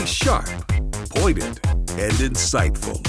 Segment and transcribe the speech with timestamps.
[0.00, 0.46] Sharp,
[1.10, 1.60] pointed,
[1.96, 3.00] and insightful.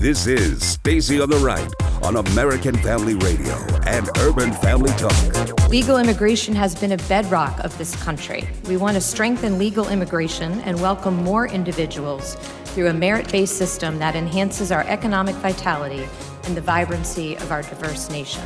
[0.00, 1.70] This is Stacy on the Right
[2.02, 3.54] on American Family Radio
[3.86, 5.68] and Urban Family Talk.
[5.68, 8.48] Legal immigration has been a bedrock of this country.
[8.66, 13.98] We want to strengthen legal immigration and welcome more individuals through a merit based system
[13.98, 16.08] that enhances our economic vitality
[16.44, 18.42] and the vibrancy of our diverse nation.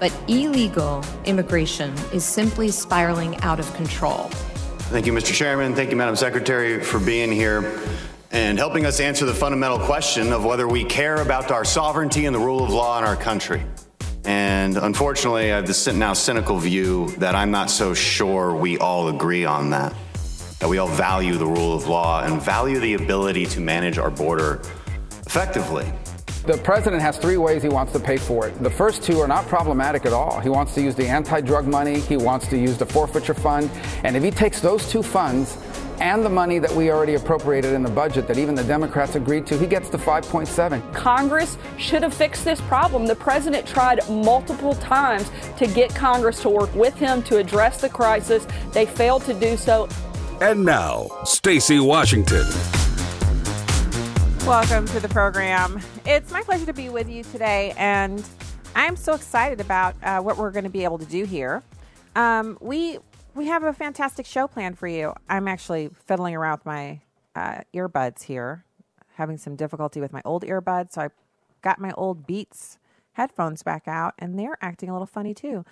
[0.00, 4.30] But illegal immigration is simply spiraling out of control.
[4.92, 5.32] Thank you, Mr.
[5.32, 5.74] Chairman.
[5.74, 7.80] Thank you, Madam Secretary, for being here
[8.30, 12.34] and helping us answer the fundamental question of whether we care about our sovereignty and
[12.34, 13.62] the rule of law in our country.
[14.26, 19.08] And unfortunately, I have this now cynical view that I'm not so sure we all
[19.08, 19.94] agree on that.
[20.60, 24.10] That we all value the rule of law and value the ability to manage our
[24.10, 24.60] border
[25.24, 25.90] effectively.
[26.44, 28.60] The president has three ways he wants to pay for it.
[28.60, 30.40] The first two are not problematic at all.
[30.40, 33.70] He wants to use the anti drug money, he wants to use the forfeiture fund,
[34.02, 35.56] and if he takes those two funds
[36.00, 39.46] and the money that we already appropriated in the budget that even the Democrats agreed
[39.46, 40.92] to, he gets to 5.7.
[40.92, 43.06] Congress should have fixed this problem.
[43.06, 47.88] The president tried multiple times to get Congress to work with him to address the
[47.88, 48.48] crisis.
[48.72, 49.88] They failed to do so.
[50.40, 52.46] And now, Stacy Washington.
[54.44, 55.80] Welcome to the program.
[56.04, 58.24] It's my pleasure to be with you today, and
[58.74, 61.62] I'm so excited about uh, what we're going to be able to do here.
[62.16, 62.98] Um, we
[63.36, 65.14] we have a fantastic show planned for you.
[65.28, 67.00] I'm actually fiddling around with my
[67.36, 68.64] uh, earbuds here,
[69.14, 71.08] having some difficulty with my old earbuds, so I
[71.62, 72.78] got my old Beats
[73.12, 75.64] headphones back out, and they're acting a little funny too.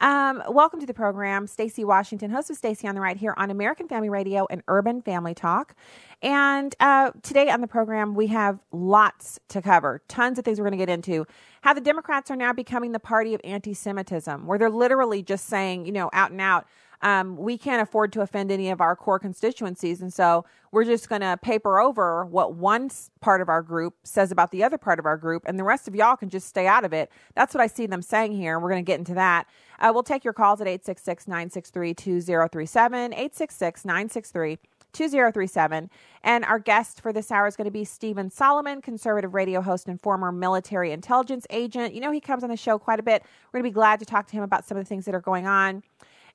[0.00, 3.50] Um, welcome to the program, Stacy Washington, host of Stacy on the Right here on
[3.50, 5.74] American Family Radio and Urban Family Talk.
[6.22, 10.64] And uh, today on the program, we have lots to cover, tons of things we're
[10.64, 11.26] going to get into.
[11.62, 15.46] How the Democrats are now becoming the party of anti Semitism, where they're literally just
[15.46, 16.66] saying, you know, out and out,
[17.02, 20.00] um, we can't afford to offend any of our core constituencies.
[20.00, 24.30] And so we're just going to paper over what one part of our group says
[24.30, 26.66] about the other part of our group, and the rest of y'all can just stay
[26.66, 27.10] out of it.
[27.34, 28.58] That's what I see them saying here.
[28.58, 29.46] We're going to get into that.
[29.80, 34.58] Uh, we'll take your calls at 866 963 2037, 866 963
[34.92, 35.90] 2037.
[36.22, 39.88] And our guest for this hour is going to be Stephen Solomon, conservative radio host
[39.88, 41.94] and former military intelligence agent.
[41.94, 43.22] You know, he comes on the show quite a bit.
[43.52, 45.14] We're going to be glad to talk to him about some of the things that
[45.14, 45.82] are going on.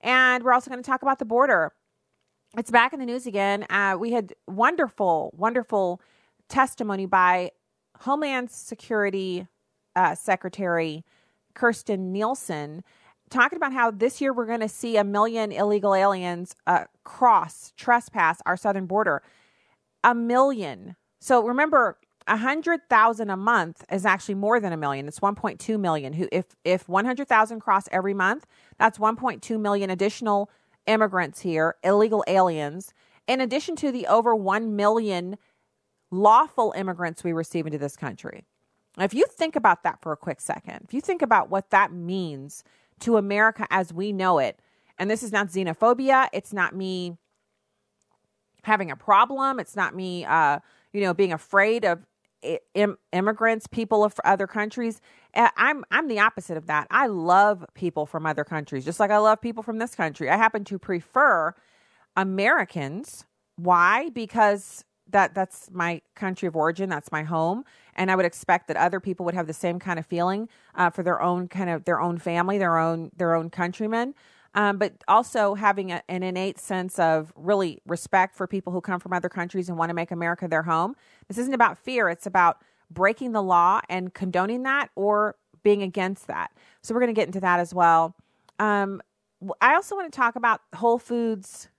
[0.02, 1.74] And we're also going to talk about the border.
[2.58, 3.66] It's back in the news again.
[3.69, 6.02] Uh, we had wonderful, wonderful
[6.50, 7.52] testimony by
[8.00, 9.47] Homeland Security
[9.96, 11.03] uh, Secretary
[11.56, 12.84] Kirstjen Nielsen
[13.30, 17.74] talking about how this year we're going to see a million illegal aliens uh, cross,
[17.75, 19.22] trespass our southern border.
[20.03, 20.96] A million.
[21.19, 25.07] So remember, a hundred thousand a month is actually more than a million.
[25.07, 26.13] It's 1.2 million.
[26.13, 28.45] Who, if if 100,000 cross every month,
[28.77, 30.49] that's 1.2 million additional
[30.85, 32.93] immigrants here, illegal aliens,
[33.27, 35.37] in addition to the over 1 million
[36.11, 38.45] lawful immigrants we receive into this country.
[38.97, 41.91] If you think about that for a quick second, if you think about what that
[41.91, 42.63] means
[43.01, 44.59] to America as we know it,
[44.97, 47.17] and this is not xenophobia, it's not me
[48.63, 50.59] having a problem, it's not me, uh,
[50.93, 52.05] you know, being afraid of
[52.73, 55.01] Im- immigrants, people of other countries.
[55.33, 56.87] I'm I'm the opposite of that.
[56.91, 60.29] I love people from other countries, just like I love people from this country.
[60.29, 61.53] I happen to prefer
[62.15, 63.25] Americans.
[63.55, 64.09] Why?
[64.09, 66.89] Because that that's my country of origin.
[66.89, 67.63] That's my home,
[67.95, 70.89] and I would expect that other people would have the same kind of feeling uh,
[70.89, 74.13] for their own kind of their own family, their own their own countrymen
[74.57, 79.00] um, but also having a, an innate sense of really respect for people who come
[79.00, 80.95] from other countries and want to make America their home.
[81.28, 82.57] This isn't about fear, it's about
[82.90, 86.51] breaking the law and condoning that or being against that.
[86.81, 88.16] So we're going to get into that as well.
[88.57, 89.00] Um,
[89.62, 91.69] I also want to talk about Whole Foods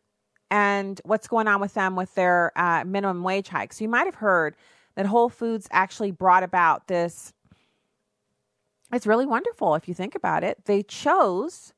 [0.48, 3.72] and what's going on with them with their uh, minimum wage hike.
[3.72, 4.54] So you might have heard
[4.94, 7.32] that Whole Foods actually brought about this.
[8.92, 10.64] It's really wonderful if you think about it.
[10.66, 11.72] They chose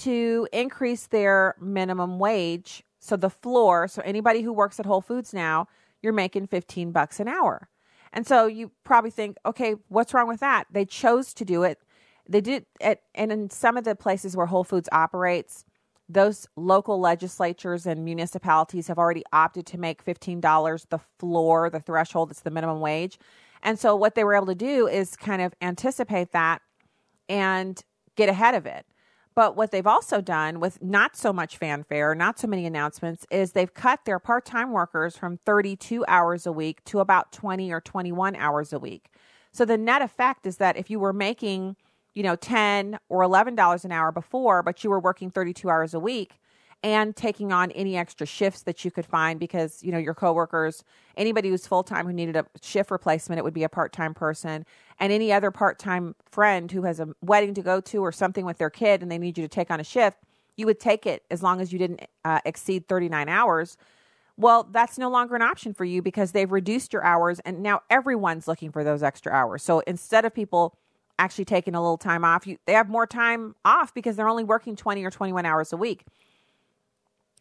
[0.00, 2.82] to increase their minimum wage.
[2.98, 5.68] So the floor, so anybody who works at Whole Foods now,
[6.02, 7.68] you're making 15 bucks an hour.
[8.12, 10.66] And so you probably think, okay, what's wrong with that?
[10.70, 11.78] They chose to do it.
[12.28, 15.64] They did it, and in some of the places where Whole Foods operates,
[16.08, 22.30] those local legislatures and municipalities have already opted to make $15 the floor, the threshold,
[22.30, 23.18] it's the minimum wage.
[23.62, 26.62] And so what they were able to do is kind of anticipate that
[27.28, 27.80] and
[28.16, 28.86] get ahead of it.
[29.34, 33.52] But what they've also done with not so much fanfare, not so many announcements, is
[33.52, 37.80] they've cut their part time workers from 32 hours a week to about 20 or
[37.80, 39.10] 21 hours a week.
[39.52, 41.76] So the net effect is that if you were making,
[42.14, 46.00] you know, 10 or $11 an hour before, but you were working 32 hours a
[46.00, 46.40] week,
[46.82, 50.82] and taking on any extra shifts that you could find because you know your coworkers
[51.16, 54.64] anybody who's full-time who needed a shift replacement it would be a part-time person.
[54.98, 58.58] And any other part-time friend who has a wedding to go to or something with
[58.58, 60.18] their kid and they need you to take on a shift
[60.56, 63.76] you would take it as long as you didn't uh, exceed 39 hours.
[64.36, 67.82] Well that's no longer an option for you because they've reduced your hours and now
[67.90, 69.62] everyone's looking for those extra hours.
[69.62, 70.76] So instead of people
[71.18, 74.44] actually taking a little time off you, they have more time off because they're only
[74.44, 76.06] working 20 or 21 hours a week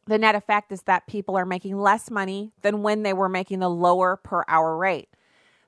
[0.09, 3.59] the net effect is that people are making less money than when they were making
[3.59, 5.09] the lower per hour rate.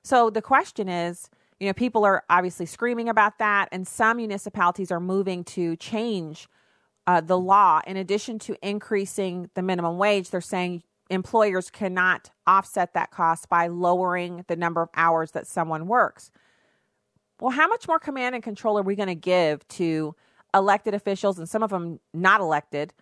[0.02, 1.30] So the question is,
[1.60, 6.48] you know, people are obviously screaming about that, and some municipalities are moving to change
[7.06, 7.80] uh, the law.
[7.86, 13.68] In addition to increasing the minimum wage, they're saying employers cannot offset that cost by
[13.68, 16.32] lowering the number of hours that someone works.
[17.40, 20.16] Well, how much more command and control are we going to give to
[20.52, 22.92] elected officials and some of them not elected?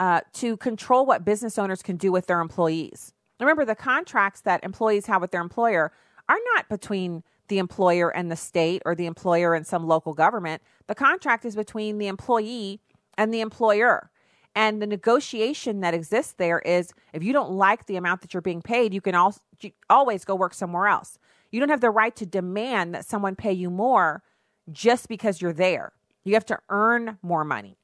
[0.00, 3.12] Uh, to control what business owners can do with their employees.
[3.40, 5.92] Remember, the contracts that employees have with their employer
[6.28, 10.62] are not between the employer and the state or the employer and some local government.
[10.86, 12.80] The contract is between the employee
[13.16, 14.10] and the employer.
[14.54, 18.40] And the negotiation that exists there is if you don't like the amount that you're
[18.40, 19.14] being paid, you can
[19.60, 21.18] you always go work somewhere else.
[21.50, 24.22] You don't have the right to demand that someone pay you more
[24.70, 25.92] just because you're there.
[26.24, 27.78] You have to earn more money.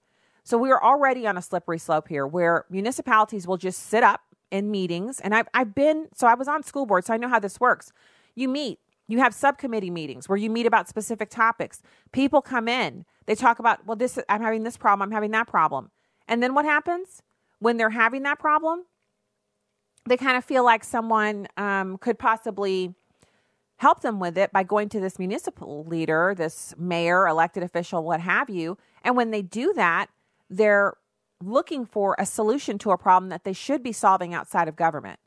[0.44, 4.20] So we are already on a slippery slope here where municipalities will just sit up
[4.50, 5.18] in meetings.
[5.20, 7.58] And I've, I've been, so I was on school board, so I know how this
[7.58, 7.92] works.
[8.34, 11.82] You meet, you have subcommittee meetings where you meet about specific topics.
[12.12, 15.48] People come in, they talk about, well, this, I'm having this problem, I'm having that
[15.48, 15.90] problem.
[16.28, 17.22] And then what happens
[17.58, 18.84] when they're having that problem?
[20.06, 22.94] They kind of feel like someone um, could possibly
[23.76, 28.20] help them with it by going to this municipal leader, this mayor, elected official, what
[28.20, 28.76] have you.
[29.02, 30.08] And when they do that,
[30.56, 30.94] they're
[31.42, 35.18] looking for a solution to a problem that they should be solving outside of government.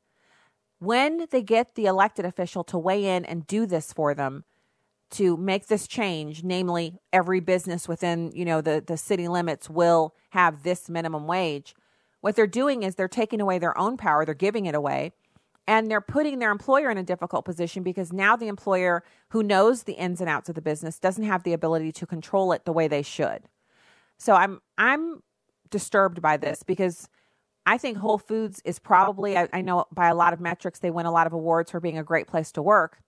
[0.80, 4.44] When they get the elected official to weigh in and do this for them,
[5.10, 10.14] to make this change, namely every business within, you know, the, the city limits will
[10.32, 11.76] have this minimum wage,
[12.22, 15.14] what they're doing is they're taking away their own power, they're giving it away,
[15.66, 19.84] and they're putting their employer in a difficult position because now the employer who knows
[19.84, 22.74] the ins and outs of the business doesn't have the ability to control it the
[22.74, 23.44] way they should.
[24.18, 25.22] So I'm I'm
[25.70, 27.10] disturbed by this because
[27.66, 30.92] I think Whole Foods is probably I, I know by a lot of metrics they
[30.92, 33.00] win a lot of awards for being a great place to work.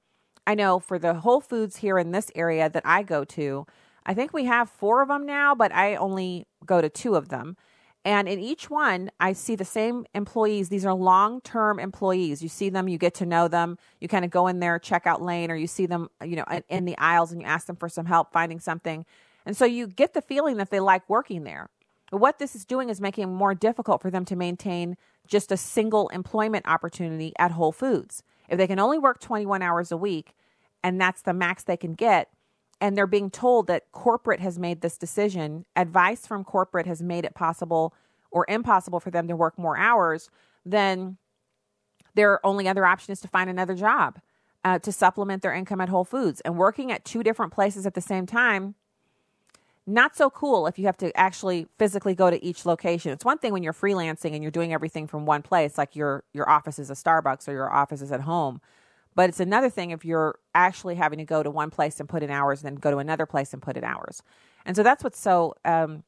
[0.45, 3.65] I know for the Whole Foods here in this area that I go to,
[4.05, 7.29] I think we have four of them now, but I only go to two of
[7.29, 7.55] them.
[8.05, 10.69] And in each one, I see the same employees.
[10.69, 12.41] These are long term employees.
[12.41, 13.77] You see them, you get to know them.
[13.99, 16.85] You kind of go in their checkout lane or you see them, you know, in
[16.85, 19.05] the aisles and you ask them for some help finding something.
[19.49, 21.71] And so you get the feeling that they like working there.
[22.11, 25.51] But what this is doing is making it more difficult for them to maintain just
[25.51, 28.21] a single employment opportunity at Whole Foods.
[28.47, 30.35] If they can only work 21 hours a week
[30.83, 32.29] and that's the max they can get,
[32.79, 37.25] and they're being told that corporate has made this decision, advice from corporate has made
[37.25, 37.95] it possible
[38.29, 40.29] or impossible for them to work more hours,
[40.63, 41.17] then
[42.13, 44.19] their only other option is to find another job
[44.63, 46.39] uh, to supplement their income at Whole Foods.
[46.41, 48.75] And working at two different places at the same time
[49.89, 53.11] not so cool if you have to actually physically go to each location.
[53.11, 56.23] It's one thing when you're freelancing and you're doing everything from one place, like your
[56.33, 58.61] your office is a Starbucks or your office is at home.
[59.15, 62.23] But it's another thing if you're actually having to go to one place and put
[62.23, 64.21] in hours, and then go to another place and put in hours.
[64.65, 66.03] And so that's what's so um,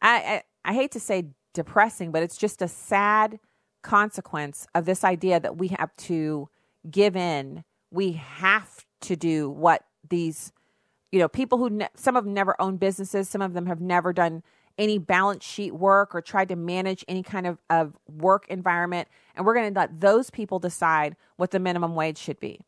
[0.00, 3.38] I, I I hate to say depressing, but it's just a sad
[3.82, 6.48] consequence of this idea that we have to
[6.90, 7.64] give in.
[7.90, 10.52] We have to do what these
[11.12, 13.80] you know, people who ne- some of them never owned businesses, some of them have
[13.80, 14.42] never done
[14.76, 19.08] any balance sheet work or tried to manage any kind of, of work environment.
[19.34, 22.60] And we're going to let those people decide what the minimum wage should be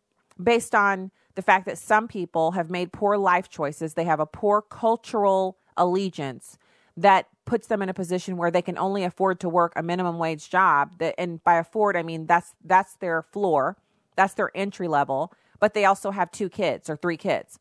[0.43, 3.95] based on the fact that some people have made poor life choices.
[3.95, 6.59] They have a poor cultural allegiance
[6.97, 10.19] that puts them in a position where they can only afford to work a minimum
[10.19, 13.77] wage job that and by afford I mean that's that's their floor
[14.17, 17.59] that's their entry level but they also have two kids or three kids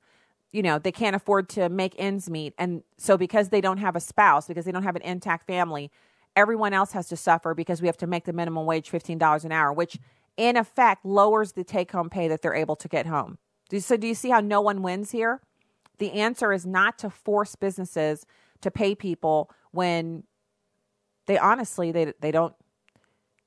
[0.51, 2.53] you know they can't afford to make ends meet.
[2.57, 5.91] And so because they don't have a spouse because they don't have an intact family
[6.35, 9.51] everyone else has to suffer because we have to make the minimum wage $15 an
[9.51, 9.97] hour which
[10.37, 13.37] in effect lowers the take home pay that they're able to get home.
[13.77, 15.41] So do you see how no one wins here?
[15.97, 18.25] The answer is not to force businesses
[18.61, 20.23] to pay people when
[21.27, 22.55] they honestly they, they don't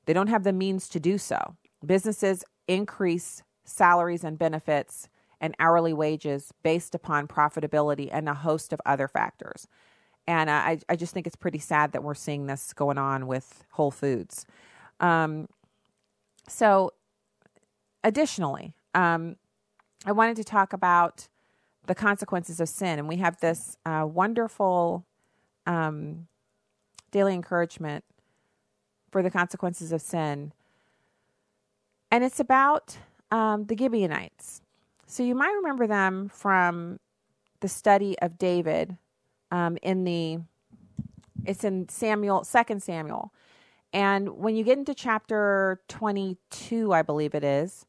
[0.04, 1.56] they don't have the means to do so.
[1.84, 5.08] Businesses increase salaries and benefits
[5.42, 9.66] and hourly wages based upon profitability and a host of other factors.
[10.26, 13.64] And I, I just think it's pretty sad that we're seeing this going on with
[13.72, 14.46] Whole Foods.
[15.00, 15.48] Um,
[16.48, 16.92] so,
[18.04, 19.36] additionally, um,
[20.06, 21.28] I wanted to talk about
[21.86, 23.00] the consequences of sin.
[23.00, 25.04] And we have this uh, wonderful
[25.66, 26.28] um,
[27.10, 28.04] daily encouragement
[29.10, 30.52] for the consequences of sin.
[32.12, 32.98] And it's about
[33.32, 34.61] um, the Gibeonites.
[35.12, 36.98] So you might remember them from
[37.60, 38.96] the study of David
[39.50, 40.38] um, in the,
[41.44, 43.30] it's in Samuel, Second Samuel.
[43.92, 47.84] And when you get into chapter 22, I believe it is,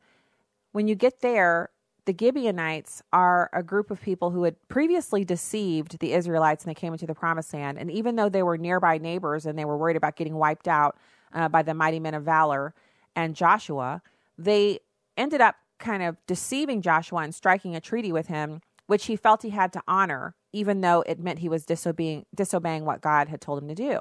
[0.73, 1.69] when you get there,
[2.03, 6.77] the Gibeonites are a group of people who had previously deceived the Israelites and they
[6.77, 7.77] came into the promised land.
[7.77, 10.97] And even though they were nearby neighbors and they were worried about getting wiped out
[11.33, 12.73] uh, by the mighty men of valor
[13.15, 14.01] and Joshua,
[14.37, 14.79] they
[15.15, 19.41] ended up kind of deceiving Joshua and striking a treaty with him, which he felt
[19.41, 23.41] he had to honor, even though it meant he was disobeying, disobeying what God had
[23.41, 23.99] told him to do.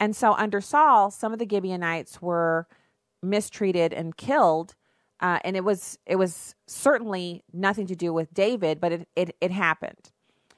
[0.00, 2.66] And so under Saul, some of the Gibeonites were
[3.22, 4.74] mistreated and killed
[5.20, 9.36] uh, and it was it was certainly nothing to do with David, but it, it
[9.40, 10.10] it happened.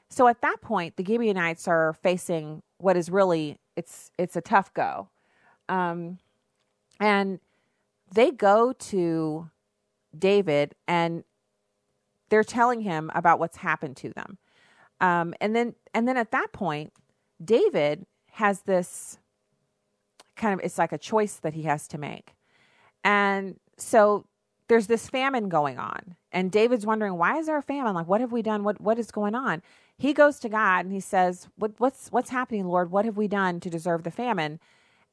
[0.09, 4.73] So at that point, the Gibeonites are facing what is really it's it's a tough
[4.75, 5.09] go,
[5.69, 6.19] um,
[6.99, 7.38] and
[8.12, 9.50] they go to
[10.18, 11.25] David and
[12.28, 14.38] they're telling him about what's happened to them,
[15.00, 16.92] um, and then and then at that point,
[17.42, 19.18] David has this
[20.37, 22.35] kind of it's like a choice that he has to make,
[23.04, 24.26] and so
[24.68, 26.16] there's this famine going on.
[26.32, 27.94] And David's wondering, why is there a famine?
[27.94, 28.64] Like, what have we done?
[28.64, 29.62] What what is going on?
[29.96, 32.90] He goes to God and he says, what, what's what's happening, Lord?
[32.90, 34.61] What have we done to deserve the famine?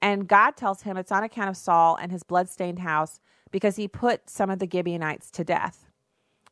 [0.01, 3.22] And God tells him it's on account of Saul and his bloodstained house
[3.53, 5.86] because he put some of the Gibeonites to death.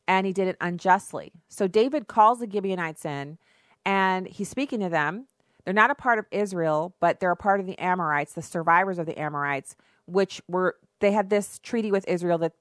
[0.06, 1.32] And he did it unjustly.
[1.48, 3.38] So David calls the Gibeonites in
[3.84, 5.26] and he's speaking to them.
[5.64, 8.98] They're not a part of Israel, but they're a part of the Amorites, the survivors
[8.98, 12.52] of the Amorites, which were they had this treaty with Israel that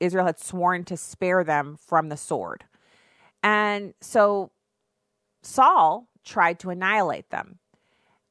[0.00, 2.64] Israel had sworn to spare them from the sword.
[3.42, 4.52] And so
[5.42, 7.58] Saul tried to annihilate them.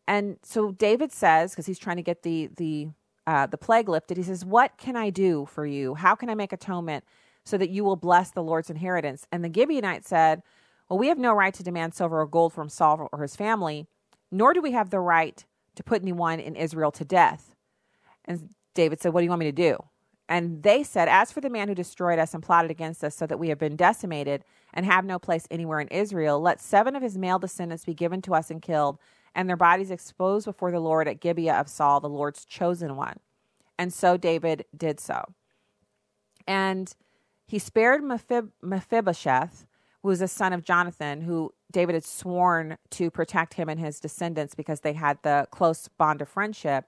[0.08, 2.90] And so David says, because he's trying to get the the
[3.30, 5.94] uh, the plague lifted, he says, "What can I do for you?
[5.94, 7.04] How can I make atonement
[7.46, 10.42] so that you will bless the Lord's inheritance?" And the Gibeonite said,
[10.90, 13.86] "Well, we have no right to demand silver or gold from Saul or his family,
[14.32, 15.46] nor do we have the right
[15.76, 17.56] to put anyone in Israel to death."
[18.26, 19.78] And David said, "What do you want me to do?"
[20.28, 23.28] And they said, As for the man who destroyed us and plotted against us, so
[23.28, 24.44] that we have been decimated
[24.74, 28.22] and have no place anywhere in Israel, let seven of his male descendants be given
[28.24, 29.00] to us and killed,
[29.36, 33.20] and their bodies exposed before the Lord at Gibeah of Saul, the Lord's chosen one.
[33.78, 35.34] And so David did so.
[36.48, 36.94] And
[37.48, 39.66] he spared Mephib- Mephibosheth,
[40.02, 44.00] who was a son of Jonathan, who David had sworn to protect him and his
[44.00, 46.86] descendants because they had the close bond of friendship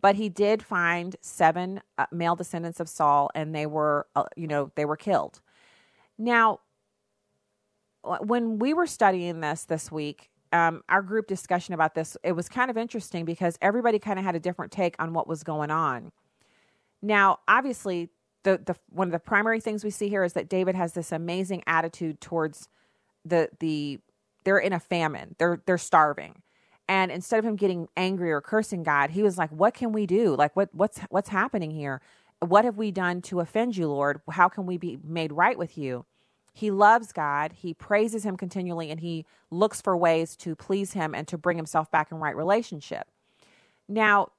[0.00, 4.46] but he did find seven uh, male descendants of Saul, and they were, uh, you
[4.46, 5.40] know, they were killed.
[6.16, 6.60] Now,
[8.02, 12.48] when we were studying this this week, um, our group discussion about this, it was
[12.48, 15.70] kind of interesting because everybody kind of had a different take on what was going
[15.70, 16.12] on.
[17.02, 18.10] Now, obviously,
[18.42, 21.12] the, the one of the primary things we see here is that David has this
[21.12, 22.68] amazing attitude towards
[23.24, 24.00] the the
[24.44, 25.34] they're in a famine.
[25.38, 26.42] They're they're starving.
[26.90, 30.06] And instead of him getting angry or cursing God, he was like, "What can we
[30.06, 30.34] do?
[30.34, 32.00] Like, what what's what's happening here?
[32.40, 34.22] What have we done to offend you, Lord?
[34.30, 36.06] How can we be made right with you?"
[36.58, 37.52] He loves God.
[37.52, 41.56] He praises Him continually, and he looks for ways to please Him and to bring
[41.56, 43.06] himself back in right relationship.
[43.88, 44.32] Now,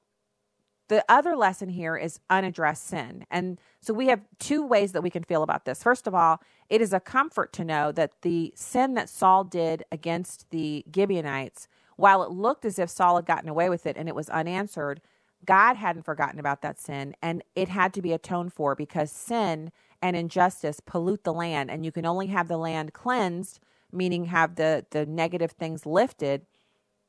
[0.88, 3.24] the other lesson here is unaddressed sin.
[3.30, 5.82] And so we have two ways that we can feel about this.
[5.82, 9.84] First of all, it is a comfort to know that the sin that Saul did
[9.90, 14.08] against the Gibeonites while it looked as if Saul had gotten away with it and
[14.08, 15.00] it was unanswered,
[15.46, 19.70] God hadn't forgotten about that sin and it had to be atoned for because sin
[20.02, 23.60] and injustice pollute the land and you can only have the land cleansed,
[23.92, 26.46] meaning have the, the negative things lifted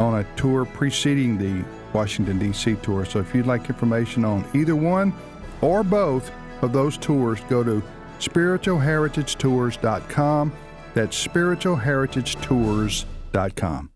[0.00, 2.76] on a tour preceding the Washington, D.C.
[2.82, 3.04] tour.
[3.04, 5.12] So if you'd like information on either one
[5.60, 6.32] or both
[6.62, 7.82] of those tours, go to
[8.18, 10.52] spiritualheritagetours.com.
[10.94, 13.91] That's spiritualheritagetours.com.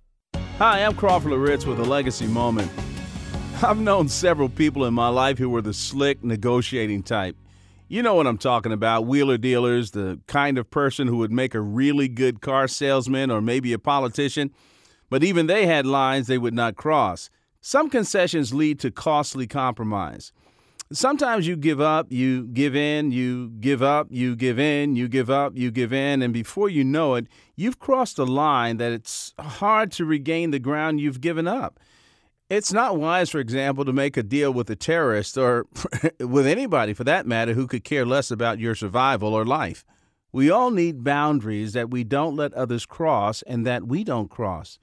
[0.58, 2.72] Hi, I'm Crawford Loritts with a legacy moment.
[3.62, 7.36] I've known several people in my life who were the slick negotiating type.
[7.88, 11.54] You know what I'm talking about wheeler dealers, the kind of person who would make
[11.54, 14.50] a really good car salesman or maybe a politician.
[15.10, 17.28] But even they had lines they would not cross.
[17.60, 20.32] Some concessions lead to costly compromise.
[20.92, 25.28] Sometimes you give up, you give in, you give up, you give in, you give
[25.28, 27.26] up, you give in, and before you know it,
[27.56, 31.80] you've crossed a line that it's hard to regain the ground you've given up.
[32.48, 35.66] It's not wise, for example, to make a deal with a terrorist or
[36.20, 39.84] with anybody for that matter who could care less about your survival or life.
[40.30, 44.78] We all need boundaries that we don't let others cross and that we don't cross.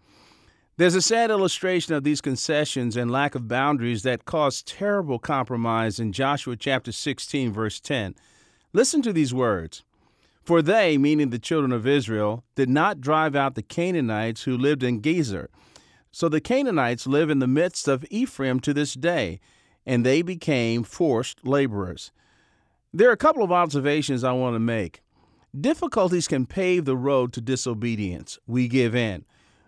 [0.75, 5.99] There's a sad illustration of these concessions and lack of boundaries that caused terrible compromise
[5.99, 8.15] in Joshua chapter 16, verse 10.
[8.73, 9.83] Listen to these words.
[10.43, 14.81] For they, meaning the children of Israel, did not drive out the Canaanites who lived
[14.81, 15.45] in Gezer.
[16.11, 19.39] So the Canaanites live in the midst of Ephraim to this day,
[19.85, 22.11] and they became forced laborers.
[22.91, 25.03] There are a couple of observations I want to make.
[25.55, 28.39] Difficulties can pave the road to disobedience.
[28.47, 29.23] We give in.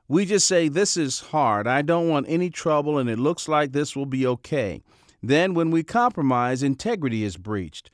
[0.08, 1.68] We just say, This is hard.
[1.68, 4.82] I don't want any trouble, and it looks like this will be okay.
[5.22, 7.89] Then, when we compromise, integrity is breached.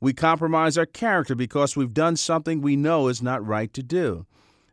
[0.00, 4.26] We compromise our character because we've done something we know is not right to do.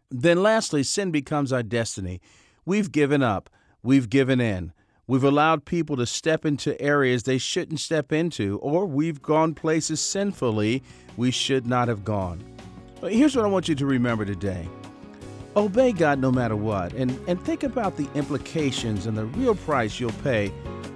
[0.10, 2.20] Then, lastly, sin becomes our destiny.
[2.66, 3.50] We've given up.
[3.82, 4.74] We've given in.
[5.08, 10.02] We've allowed people to step into areas they shouldn't step into, or we've gone places
[10.02, 10.84] sinfully
[11.16, 12.44] we should not have gone.
[13.02, 14.68] Here's what I want you to remember today
[15.56, 20.00] Obey God no matter what, and, and think about the implications and the real price
[20.00, 20.48] you'll pay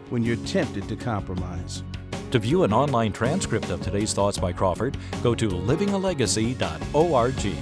[0.10, 1.84] when you're tempted to compromise.
[2.32, 7.56] To view an online transcript of today's thoughts by Crawford, go to livingalegacy.org.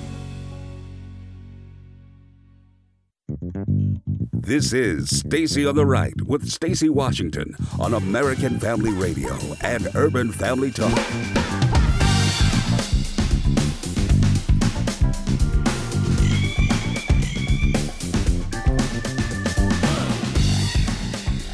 [4.31, 10.31] This is Stacy on the Right with Stacy Washington on American Family Radio and Urban
[10.31, 10.99] Family Talk.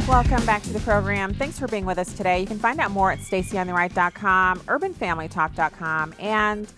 [0.10, 1.36] Welcome back to the program.
[1.36, 2.40] Thanks for being with us today.
[2.40, 6.74] You can find out more at stacyontheright.com, urbanfamilytalk.com, and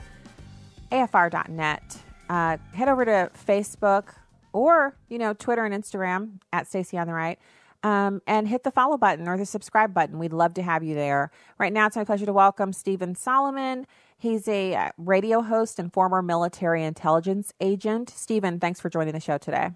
[0.91, 1.98] afr.net.
[2.30, 4.15] Uh, head over to Facebook
[4.52, 7.39] or, you know, Twitter and Instagram at Stacy on the Right.
[7.84, 10.20] Um, and hit the follow button or the subscribe button.
[10.20, 11.32] We'd love to have you there.
[11.58, 13.88] Right now, it's my pleasure to welcome Stephen Solomon.
[14.17, 18.10] He's a uh, radio host and former military intelligence agent.
[18.10, 19.70] Stephen, thanks for joining the show today.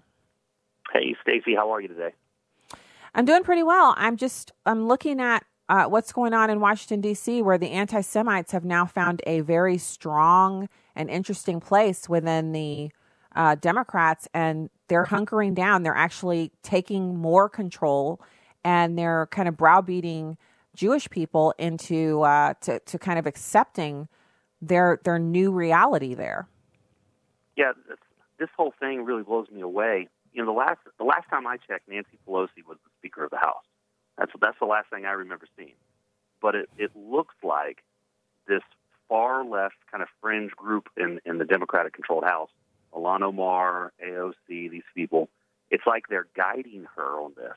[0.92, 2.12] Hey, Stacy, how are you today?
[3.16, 3.94] I'm doing pretty well.
[3.96, 8.52] I'm just I'm looking at uh, what's going on in Washington D.C., where the anti-Semites
[8.52, 12.90] have now found a very strong and interesting place within the
[13.34, 15.82] uh, Democrats, and they're hunkering down.
[15.82, 18.20] They're actually taking more control,
[18.62, 20.36] and they're kind of browbeating
[20.74, 24.08] Jewish people into uh, to to kind of accepting
[24.60, 26.48] their their new reality there.
[27.56, 27.72] Yeah,
[28.38, 31.56] this whole thing really blows me away you know, the last the last time I
[31.56, 33.64] checked, Nancy Pelosi was the Speaker of the House.
[34.18, 35.72] That's that's the last thing I remember seeing.
[36.42, 37.82] But it, it looks like
[38.46, 38.60] this
[39.08, 42.50] far left kind of fringe group in, in the Democratic controlled House,
[42.94, 44.34] Ilhan Omar, AOC,
[44.70, 45.30] these people,
[45.70, 47.56] it's like they're guiding her on this.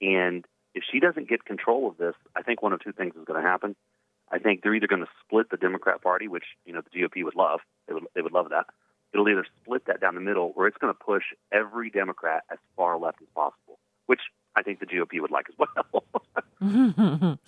[0.00, 3.24] And if she doesn't get control of this, I think one of two things is
[3.24, 3.74] going to happen.
[4.30, 7.24] I think they're either going to split the Democrat Party, which you know the GOP
[7.24, 7.60] would love.
[7.88, 8.66] They would they would love that,
[9.16, 12.58] it'll either split that down the middle or it's going to push every Democrat as
[12.76, 14.20] far left as possible, which
[14.54, 15.54] I think the GOP would like as
[16.60, 17.38] well.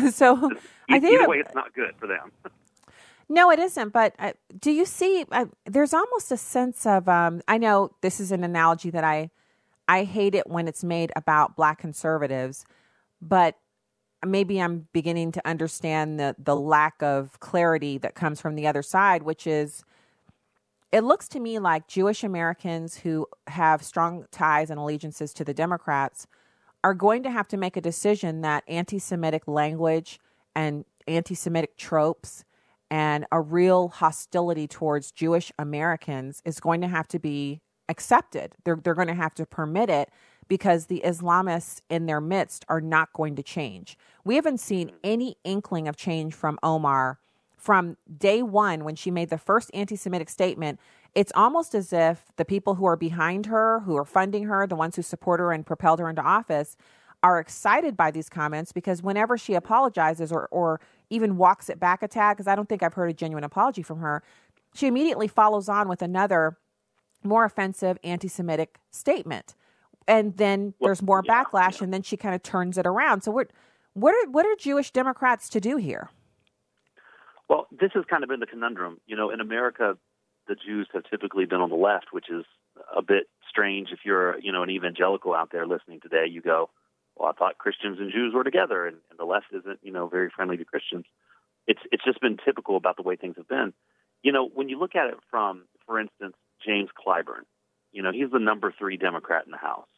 [0.10, 0.50] so
[0.88, 2.32] I think either way, it's not good for them.
[3.30, 3.92] No, it isn't.
[3.92, 5.26] But uh, do you see?
[5.30, 7.10] Uh, there's almost a sense of.
[7.10, 9.28] Um, I know this is an analogy that I
[9.86, 12.64] I hate it when it's made about black conservatives,
[13.20, 13.58] but
[14.24, 18.82] maybe I'm beginning to understand the the lack of clarity that comes from the other
[18.82, 19.84] side, which is
[20.90, 25.54] it looks to me like Jewish Americans who have strong ties and allegiances to the
[25.54, 26.26] Democrats
[26.82, 30.18] are going to have to make a decision that anti Semitic language
[30.54, 32.44] and anti Semitic tropes
[32.90, 38.54] and a real hostility towards Jewish Americans is going to have to be accepted.
[38.64, 40.10] They're, they're going to have to permit it
[40.46, 43.98] because the Islamists in their midst are not going to change.
[44.24, 44.96] We haven't seen mm-hmm.
[45.04, 47.18] any inkling of change from Omar
[47.58, 50.78] from day one when she made the first anti Semitic statement.
[51.14, 54.76] It's almost as if the people who are behind her, who are funding her, the
[54.76, 56.76] ones who support her and propelled her into office,
[57.22, 62.02] are excited by these comments because whenever she apologizes or, or even walks it back
[62.02, 64.22] a tad, because I don't think I've heard a genuine apology from her,
[64.74, 66.58] she immediately follows on with another
[67.24, 69.56] more offensive anti Semitic statement.
[70.06, 71.84] And then well, there's more yeah, backlash, yeah.
[71.84, 73.22] and then she kind of turns it around.
[73.22, 73.50] So, what,
[73.94, 76.08] what, are, what are Jewish Democrats to do here?
[77.48, 79.00] Well, this has kind of been the conundrum.
[79.06, 79.96] You know, in America,
[80.46, 82.44] the Jews have typically been on the left, which is
[82.94, 83.88] a bit strange.
[83.92, 86.70] If you're, you know, an evangelical out there listening today, you go,
[87.16, 90.08] "Well, I thought Christians and Jews were together, and, and the left isn't, you know,
[90.08, 91.06] very friendly to Christians."
[91.66, 93.72] It's it's just been typical about the way things have been.
[94.22, 96.34] You know, when you look at it from, for instance,
[96.64, 97.44] James Clyburn,
[97.92, 99.88] you know, he's the number three Democrat in the House,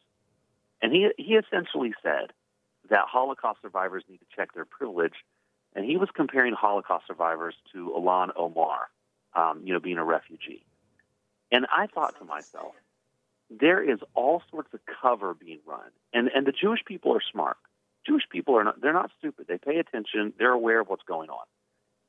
[0.81, 2.31] and he he essentially said
[2.89, 5.13] that Holocaust survivors need to check their privilege
[5.75, 8.89] and he was comparing Holocaust survivors to Ilhan Omar,
[9.35, 10.65] um, you know, being a refugee.
[11.51, 12.73] And I thought to myself,
[13.49, 17.57] there is all sorts of cover being run, and and the Jewish people are smart.
[18.07, 19.45] Jewish people are not they're not stupid.
[19.47, 20.33] They pay attention.
[20.37, 21.45] They're aware of what's going on.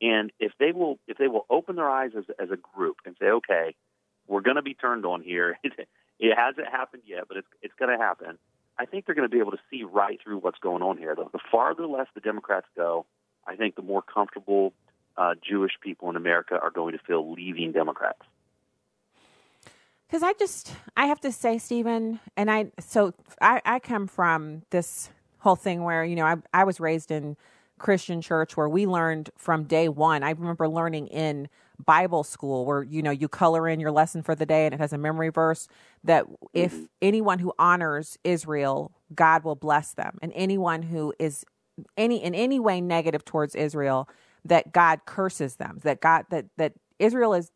[0.01, 3.17] And if they will if they will open their eyes as as a group and
[3.21, 3.75] say, okay,
[4.29, 5.59] we're going to be turned on here.
[5.65, 8.39] it hasn't happened yet, but it's it's going to happen.
[8.79, 11.15] I think they're going to be able to see right through what's going on here.
[11.15, 13.05] The, the farther left the Democrats go,
[13.47, 14.73] I think the more comfortable
[15.17, 18.23] uh, Jewish people in America are going to feel leaving Democrats.
[20.07, 24.63] Because I just, I have to say, Stephen, and I, so I, I come from
[24.71, 27.37] this whole thing where, you know, I, I was raised in
[27.79, 30.23] Christian church where we learned from day one.
[30.23, 31.49] I remember learning in
[31.85, 34.81] Bible school where, you know, you color in your lesson for the day and it
[34.81, 35.67] has a memory verse
[36.05, 36.85] that if mm-hmm.
[37.01, 40.19] anyone who honors Israel, God will bless them.
[40.23, 41.45] And anyone who is
[41.97, 44.09] any in any way negative towards Israel,
[44.45, 45.79] that God curses them.
[45.83, 47.51] That God that that Israel is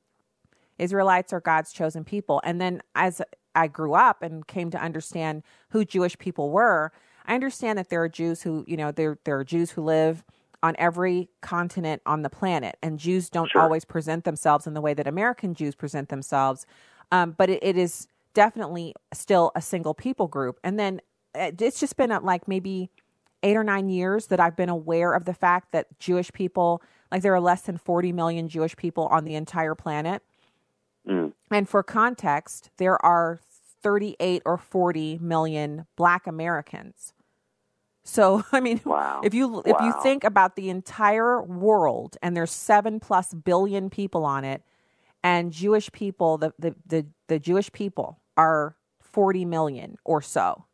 [0.78, 2.40] Israelites are God's chosen people.
[2.44, 3.22] And then as
[3.54, 6.92] I grew up and came to understand who Jewish people were,
[7.26, 10.24] I understand that there are Jews who, you know, there there are Jews who live
[10.62, 13.60] on every continent on the planet, and Jews don't sure.
[13.60, 16.66] always present themselves in the way that American Jews present themselves.
[17.12, 20.58] Um, but it, it is definitely still a single people group.
[20.62, 21.00] And then
[21.34, 22.90] uh, it's just been like maybe
[23.46, 26.82] eight or nine years that I've been aware of the fact that Jewish people,
[27.12, 30.22] like there are less than 40 million Jewish people on the entire planet.
[31.08, 31.32] Mm.
[31.52, 33.38] And for context, there are
[33.82, 37.12] 38 or 40 million black Americans.
[38.02, 39.20] So, I mean, wow.
[39.22, 39.86] if you if wow.
[39.86, 44.62] you think about the entire world and there's 7 plus billion people on it
[45.22, 50.64] and Jewish people, the the the, the Jewish people are 40 million or so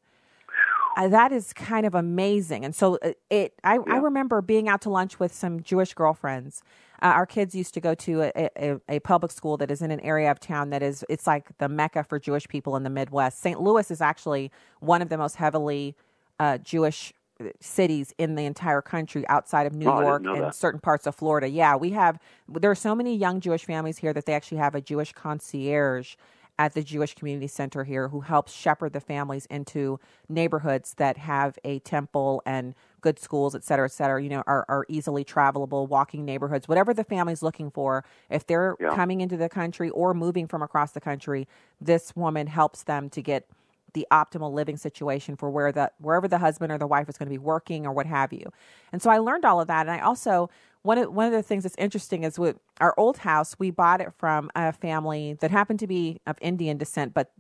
[0.97, 2.65] that is kind of amazing.
[2.65, 3.81] And so uh, it, I, yeah.
[3.89, 6.63] I remember being out to lunch with some Jewish girlfriends.
[7.01, 9.91] Uh, our kids used to go to a, a, a, public school that is in
[9.91, 12.91] an area of town that is, it's like the mecca for Jewish people in the
[12.91, 13.41] Midwest.
[13.41, 13.61] St.
[13.61, 15.97] Louis is actually one of the most heavily
[16.39, 20.55] uh, Jewish uh, cities in the entire country outside of New oh, York and that.
[20.55, 21.49] certain parts of Florida.
[21.49, 24.77] Yeah, we have, there are so many young Jewish families here that they actually have
[24.77, 26.15] a Jewish concierge
[26.59, 31.59] at the Jewish Community Center here who helps shepherd the families into neighborhoods that have
[31.65, 35.89] a temple and good schools, et cetera, et cetera, you know, are, are easily travelable,
[35.89, 38.05] walking neighborhoods, whatever the family's looking for.
[38.31, 38.95] If they're yeah.
[38.95, 41.49] coming into the country or moving from across the country,
[41.81, 43.47] this woman helps them to get
[43.95, 47.27] the optimal living situation for where the wherever the husband or the wife is going
[47.27, 48.53] to be working or what have you.
[48.93, 50.51] And so I learned all of that and I also
[50.83, 54.01] one of one of the things that's interesting is with our old house, we bought
[54.01, 57.33] it from a family that happened to be of Indian descent, but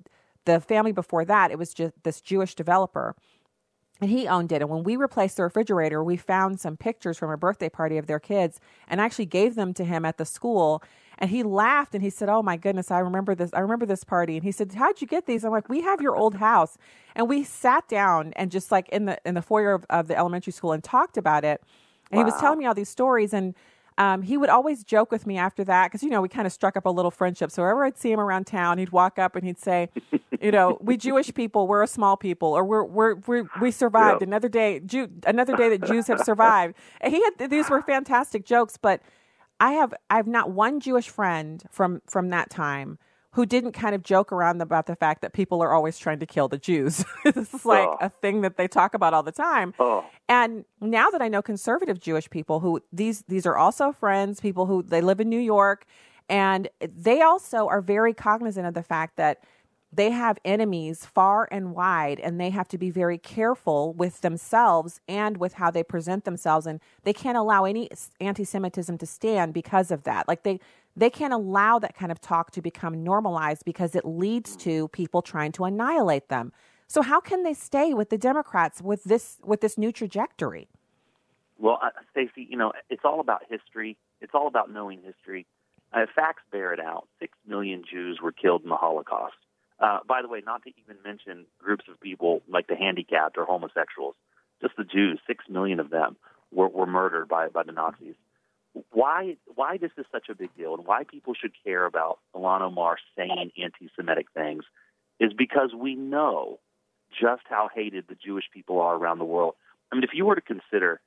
[0.45, 3.15] the family before that, it was just this Jewish developer.
[4.01, 4.63] And he owned it.
[4.63, 8.07] And when we replaced the refrigerator, we found some pictures from a birthday party of
[8.09, 10.83] their kids and actually gave them to him at the school.
[11.23, 13.51] And he laughed and he said, Oh my goodness, I remember this.
[13.55, 14.35] I remember this party.
[14.35, 15.45] And he said, How'd you get these?
[15.45, 16.77] I'm like, We have your old house.
[17.15, 20.19] And we sat down and just like in the in the foyer of, of the
[20.19, 21.63] elementary school and talked about it.
[22.11, 22.25] And wow.
[22.25, 23.33] he was telling me all these stories.
[23.33, 23.55] And
[23.99, 26.53] um, he would always joke with me after that because you know we kind of
[26.53, 27.53] struck up a little friendship.
[27.53, 29.91] So wherever I'd see him around town, he'd walk up and he'd say,
[30.41, 34.23] "You know, we Jewish people, we're a small people, or we're we're, we're we survived
[34.23, 34.29] Yep.
[34.29, 34.81] another day.
[34.81, 39.03] Jew, another day that Jews have survived." And he had these were fantastic jokes, but
[39.63, 42.99] I have I have not one Jewish friend from from that time
[43.35, 46.27] who didn't kind of joke around about the fact that people are always trying to
[46.27, 47.03] kill the Jews.
[47.25, 47.97] this is like Oh.
[48.01, 49.73] a thing that they talk about all the time.
[49.79, 50.05] Oh.
[50.29, 54.67] And now that I know conservative Jewish people who these these are also friends, people
[54.67, 55.87] who they live in New York
[56.29, 59.45] and they also are very cognizant of the fact that
[59.93, 65.01] they have enemies far and wide and they have to be very careful with themselves
[65.07, 69.91] and with how they present themselves and they can't allow any anti-semitism to stand because
[69.91, 70.59] of that like they
[70.95, 75.23] they can't allow that kind of talk to become normalized because it leads to people
[75.23, 76.53] trying to annihilate them
[76.87, 80.69] so how can they stay with the democrats with this with this new trajectory
[81.59, 81.79] Well,
[82.11, 83.97] Stacy, you know, it's all about history.
[84.21, 85.47] It's all about knowing history.
[85.93, 87.07] Uh, facts bear it out.
[87.21, 89.37] Six million Jews were killed in the Holocaust.
[89.81, 93.45] Uh, by the way, not to even mention groups of people like the handicapped or
[93.45, 94.15] homosexuals.
[94.61, 96.17] Just the Jews, six million of them
[96.53, 98.15] were, were murdered by, by the Nazis.
[98.91, 102.63] Why why this is such a big deal and why people should care about Ilhan
[102.63, 104.65] Omar saying anti-Semitic things
[105.21, 106.59] is because we know
[107.11, 109.55] just how hated the Jewish people are around the world.
[109.91, 111.01] I mean, if you were to consider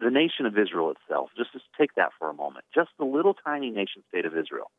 [0.00, 3.34] the nation of Israel itself, just just take that for a moment, just the little
[3.34, 4.70] tiny nation state of Israel,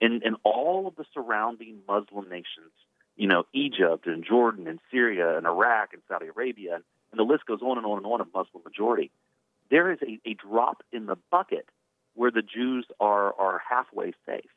[0.00, 2.72] and all of the surrounding Muslim nations,
[3.16, 7.44] you know, Egypt and Jordan and Syria and Iraq and Saudi Arabia, and, the list
[7.44, 9.10] goes on and on and on of Muslim majority.
[9.70, 11.66] There is a, a drop in the bucket
[12.14, 14.50] where the Jews are, are halfway safe.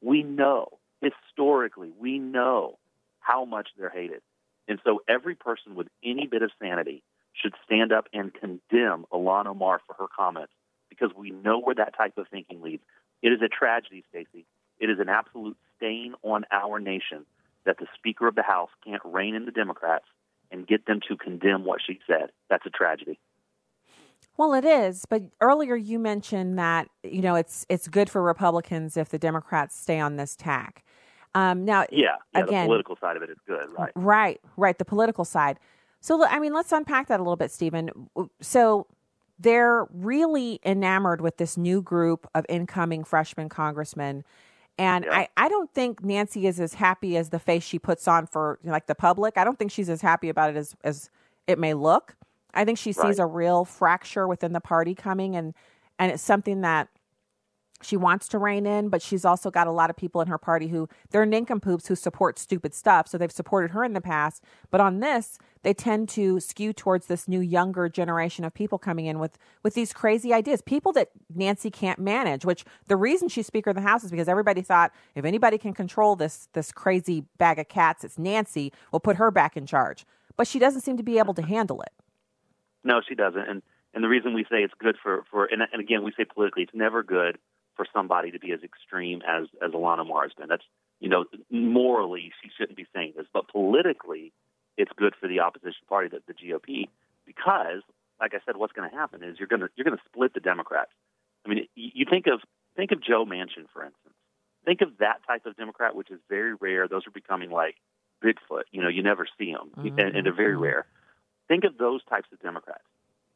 [0.00, 2.78] We know, historically, we know
[3.20, 4.20] how much they're hated.
[4.68, 7.02] And so every person with any bit of sanity
[7.32, 10.52] should stand up and condemn Ilhan Omar for her comments
[10.88, 12.82] because we know where that type of thinking leads.
[13.22, 14.46] It is a tragedy, Stacy.
[14.78, 17.24] It is an absolute stain on our nation
[17.64, 20.04] that the Speaker of the House can't rein in the Democrats
[20.50, 22.30] and get them to condemn what she said.
[22.50, 23.18] That's a tragedy.
[24.36, 28.96] Well, it is, but earlier you mentioned that you know it's it's good for Republicans
[28.96, 30.84] if the Democrats stay on this tack.
[31.34, 33.92] Um, now, Yeah, yeah again, the political side of it is good, right?
[33.94, 35.58] right, right, the political side.
[36.00, 37.90] So, I mean, let's unpack that a little bit, Stephen.
[38.40, 38.86] So,
[39.38, 44.24] they're really enamored with this new group of incoming freshman congressmen.
[44.76, 48.26] And I, I don't think Nancy is as happy as the face she puts on
[48.26, 49.38] for you know, like the public.
[49.38, 51.10] I don't think she's as happy about it as, as
[51.46, 52.16] it may look.
[52.54, 53.18] I think she sees Right.
[53.20, 55.54] a real fracture within the party coming and
[55.98, 56.88] and it's something that
[57.84, 60.38] she wants to rein in, but she's also got a lot of people in her
[60.38, 63.08] party who they're nincompoops who support stupid stuff.
[63.08, 64.42] So they've supported her in the past.
[64.70, 69.06] But on this, they tend to skew towards this new younger generation of people coming
[69.06, 70.60] in with with these crazy ideas.
[70.62, 74.28] People that Nancy can't manage, which the reason she's Speaker of the House is because
[74.28, 78.72] everybody thought if anybody can control this this crazy bag of cats, it's Nancy.
[78.92, 80.04] We'll put her back in charge.
[80.36, 81.92] But she doesn't seem to be able to handle it.
[82.82, 83.48] No, she doesn't.
[83.48, 83.62] And
[83.94, 86.64] and the reason we say it's good for for and, and again we say politically
[86.64, 87.38] it's never good
[87.76, 90.48] for somebody to be as extreme as as Ilhan Omar has been.
[90.48, 90.64] That's
[91.00, 94.32] you know morally she shouldn't be saying this, but politically
[94.76, 96.88] it's good for the opposition party, the, the GOP,
[97.26, 97.82] because
[98.20, 100.34] like I said, what's going to happen is you're going to you're going to split
[100.34, 100.90] the Democrats.
[101.44, 102.40] I mean, you think of
[102.76, 104.14] think of Joe Manchin for instance.
[104.64, 106.88] Think of that type of Democrat, which is very rare.
[106.88, 107.76] Those are becoming like
[108.24, 108.62] Bigfoot.
[108.70, 110.62] You know, you never see them, and, and they're very mm-hmm.
[110.62, 110.86] rare.
[111.48, 112.84] Think of those types of Democrats.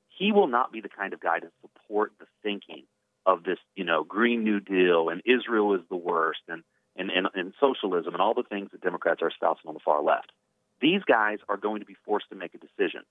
[0.08, 2.84] He will not be the kind of guy to support the thinking
[3.28, 6.62] of this, you know, Green New Deal and Israel is the worst and,
[6.96, 10.02] and, and, and socialism and all the things that Democrats are espousing on the far
[10.02, 10.32] left.
[10.80, 13.02] These guys are going to be forced to make a decision,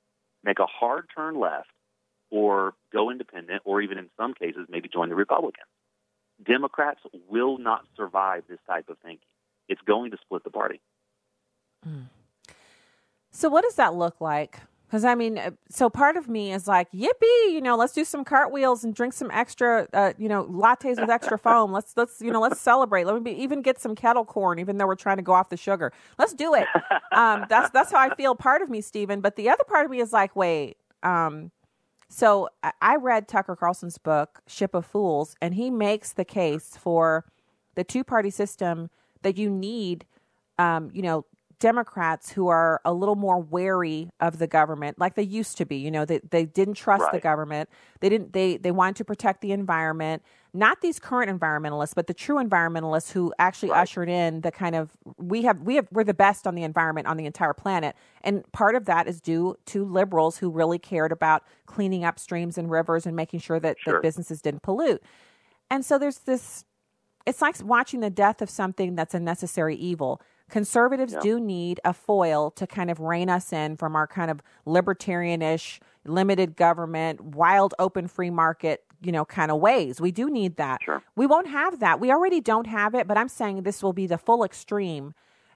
[0.43, 1.69] make a hard turn left,
[2.31, 5.67] or go independent, or even in some cases, maybe join the Republicans.
[6.43, 6.99] Democrats
[7.29, 9.27] will not survive this type of thinking.
[9.69, 10.81] It's going to split the party.
[11.83, 12.05] Hmm.
[13.31, 14.61] So what does that look like?
[14.87, 18.05] Because I mean, uh, so part of me is like, yippee, you know, let's do
[18.05, 21.73] some cartwheels and drink some extra, uh, you know, lattes with extra foam.
[21.73, 23.05] Let's let's you know, let's celebrate.
[23.05, 25.49] Let me be, even get some kettle corn, even though we're trying to go off
[25.49, 25.91] the sugar.
[26.17, 26.67] Let's do it.
[27.11, 28.35] Um, that's that's how I feel.
[28.35, 30.77] Part of me, Stephen, but the other part of me is like, wait.
[31.03, 31.51] Um,
[32.09, 32.49] so
[32.81, 37.25] I- read Tucker Carlson's book Ship of Fools, and he makes the case for
[37.75, 38.89] the two party system
[39.23, 40.05] that you need,
[40.57, 41.25] um, you know,
[41.59, 45.77] Democrats who are a little more wary of the government, like they used to be.
[45.77, 47.69] You know, they they didn't trust the government.
[47.99, 48.33] They didn't.
[48.33, 50.21] They they wanted to protect the environment.
[50.53, 54.91] Not these current environmentalists, but the true environmentalists who actually ushered in the kind of
[55.17, 58.49] we have we have we're the best on the environment on the entire planet, and
[58.51, 62.69] part of that is due to liberals who really cared about cleaning up streams and
[62.69, 63.93] rivers and making sure that, Sure.
[63.93, 65.01] that businesses didn't pollute.
[65.71, 66.65] And so there's this
[67.25, 70.21] it's like watching the death of something that's a necessary evil.
[70.49, 71.19] Conservatives Yeah.
[71.19, 75.79] do need a foil to kind of rein us in from our kind of libertarianish,
[76.05, 79.99] limited government, wild open free market, you know, kind of ways.
[79.99, 80.81] We do need that.
[80.83, 81.03] Sure.
[81.15, 81.99] We won't have that.
[81.99, 85.13] We already don't have it, but I'm saying this will be the full extreme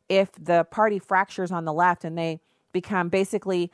[0.09, 2.41] if the party fractures on the left and they
[2.73, 3.71] become basically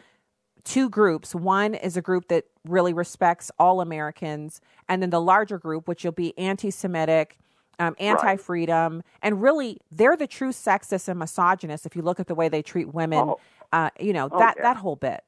[0.63, 1.33] two groups.
[1.33, 6.03] One is a group that really respects all Americans, and then the larger group, which
[6.03, 7.39] will be anti Semitic,
[7.79, 12.27] um, anti freedom, and really they're the true sexists and misogynists if you look at
[12.27, 13.19] the way they treat women.
[13.19, 13.39] Oh.
[13.71, 14.63] Uh, you know, Oh, that, yeah.
[14.63, 15.23] that whole bit.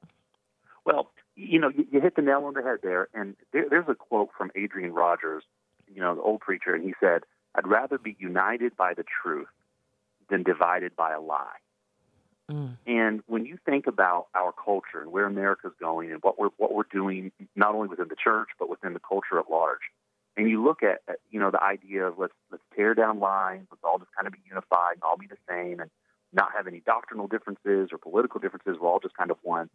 [0.85, 3.09] Well, you know, you, you hit the nail on the head there.
[3.13, 5.43] And there, there's a quote from Adrian Rogers,
[5.93, 7.23] you know, the old preacher, and he said,
[7.55, 9.47] "I'd rather be united by the truth
[10.29, 11.57] than divided by a lie."
[12.87, 16.73] And when you think about our culture and where America's going and what we're what
[16.73, 19.81] we're doing, not only within the church but within the culture at large,
[20.39, 23.83] and you look at, you know the idea of let's let's tear down lines, let's
[23.83, 25.91] all just kind of be unified and all be the same, and
[26.31, 28.77] not have any doctrinal differences or political differences.
[28.79, 29.69] We're all just kind of one.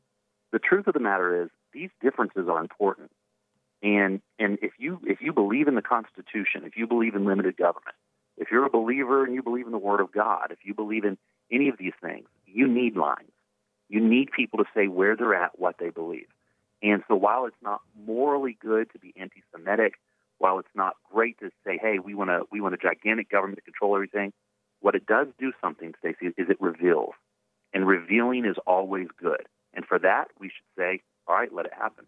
[0.53, 3.11] The truth of the matter is these differences are important,
[3.83, 7.59] and and if you if you believe in the Constitution, if you believe in limited
[7.59, 7.97] government,
[8.39, 11.05] if you're a believer and you believe in the Word of God, if you believe
[11.05, 11.19] in
[11.53, 13.33] any of these things, you need lines.
[13.91, 16.29] You need people to say where they're at, what they believe.
[16.83, 19.95] And so while it's not morally good to be anti-Semitic,
[20.39, 23.59] while it's not great to say, "Hey, we want a we want a gigantic government
[23.59, 24.33] to control everything,"
[24.81, 27.15] what it does do something, Stacy, is it reveals,
[27.73, 29.47] and revealing is always good.
[29.73, 32.07] And for that, we should say, "All right, let it happen."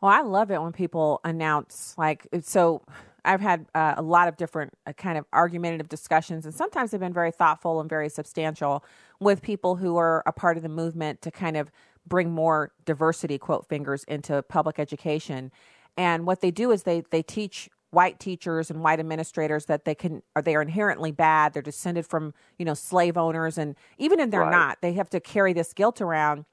[0.00, 2.82] Well, I love it when people announce like so.
[3.24, 7.00] I've had uh, a lot of different uh, kind of argumentative discussions, and sometimes they've
[7.00, 8.84] been very thoughtful and very substantial
[9.18, 11.72] with people who are a part of the movement to kind of
[12.06, 15.50] bring more diversity, quote fingers, into public education.
[15.96, 19.94] And what they do is they they teach white teachers and white administrators that they
[19.94, 21.52] can or they are inherently bad.
[21.54, 24.50] They're descended from you know slave owners, and even if they're Right.
[24.50, 26.44] not, they have to carry this guilt around.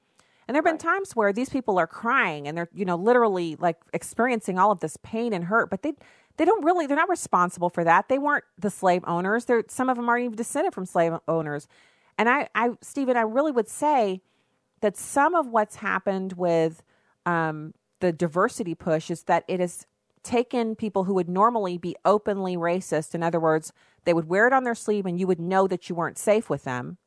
[0.46, 3.56] And there have been times where these people are crying and they're, you know, literally
[3.56, 5.94] like experiencing all of this pain and hurt, but they
[6.36, 8.08] they don't really they're not responsible for that.
[8.08, 9.46] They weren't the slave owners.
[9.46, 11.66] They're some of them aren't even descended from slave owners.
[12.18, 14.20] And I, I Stephen, I really would say
[14.80, 16.82] that some of what's happened with
[17.26, 17.72] um,
[18.04, 19.86] the diversity push is that it has
[20.22, 23.14] taken people who would normally be openly racist.
[23.14, 23.72] In other words,
[24.04, 26.50] they would wear it on their sleeve and you would know that you weren't safe
[26.50, 26.98] with them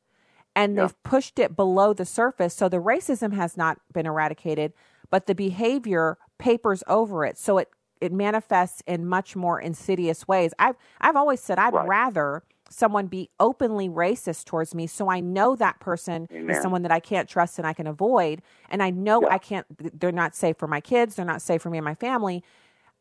[0.56, 2.52] and they've pushed it below the surface.
[2.52, 4.72] So the racism has not been eradicated,
[5.08, 7.38] but the behavior papers over it.
[7.38, 7.68] So it,
[8.00, 10.52] it manifests in much more insidious ways.
[10.58, 15.56] I've, I've always said I'd rather someone be openly racist towards me so I know
[15.56, 18.42] that person is someone that I can't trust and I can avoid.
[18.68, 19.66] And I know I can't,
[19.98, 22.44] they're not safe for my kids, they're not safe for me and my family.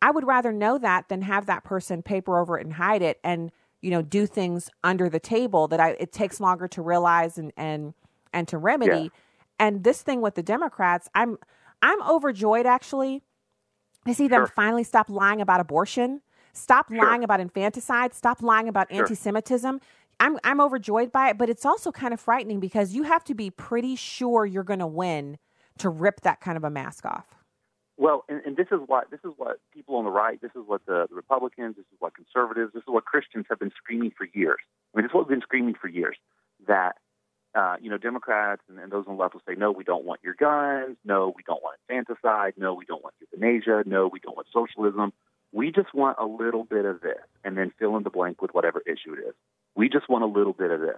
[0.01, 3.19] I would rather know that than have that person paper over it and hide it
[3.23, 3.51] and
[3.81, 7.51] you know do things under the table that I it takes longer to realize and
[7.57, 7.93] and
[8.33, 9.03] and to remedy.
[9.03, 9.09] Yeah.
[9.59, 11.37] And this thing with the Democrats, I'm
[11.81, 13.23] I'm overjoyed actually
[14.05, 16.21] to see them finally stop lying about abortion,
[16.57, 19.01] stop lying about infanticide, stop lying about Sure.
[19.01, 19.79] anti-Semitism.
[20.19, 23.35] I'm I'm overjoyed by it, but it's also kind of frightening because you have to
[23.35, 25.37] be pretty sure you're going to win
[25.77, 27.27] to rip that kind of a mask off.
[27.97, 30.63] Well, and, and this is what this is what people on the right, this is
[30.65, 34.11] what the, the Republicans, this is what conservatives, this is what Christians have been screaming
[34.15, 34.59] for years.
[34.93, 36.17] I mean, this is what we've been screaming for years
[36.67, 36.97] that
[37.55, 40.05] uh, you know Democrats and, and those on the left will say, no, we don't
[40.05, 44.19] want your guns, no, we don't want infanticide, no, we don't want euthanasia, no, we
[44.19, 45.11] don't want socialism.
[45.51, 48.53] We just want a little bit of this, and then fill in the blank with
[48.53, 49.33] whatever issue it is.
[49.75, 50.97] We just want a little bit of this.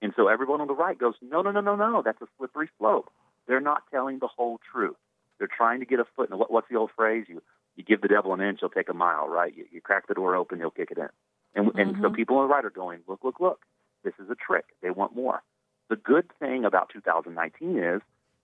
[0.00, 2.68] And so everyone on the right goes, no, no, no, no, no, that's a slippery
[2.78, 3.10] slope.
[3.46, 4.96] They're not telling the whole truth.
[5.38, 6.38] They're trying to get a foot in.
[6.38, 7.26] What, what's the old phrase?
[7.28, 7.42] You
[7.76, 9.56] you give the devil an inch, he'll take a mile, right?
[9.56, 11.08] You, you crack the door open, he'll kick it in.
[11.54, 12.14] And and so mm-hmm.
[12.14, 13.60] people on the right are going, look, look, look.
[14.04, 14.64] This is a trick.
[14.82, 15.42] They want more.
[15.88, 18.00] The good thing about 2019 is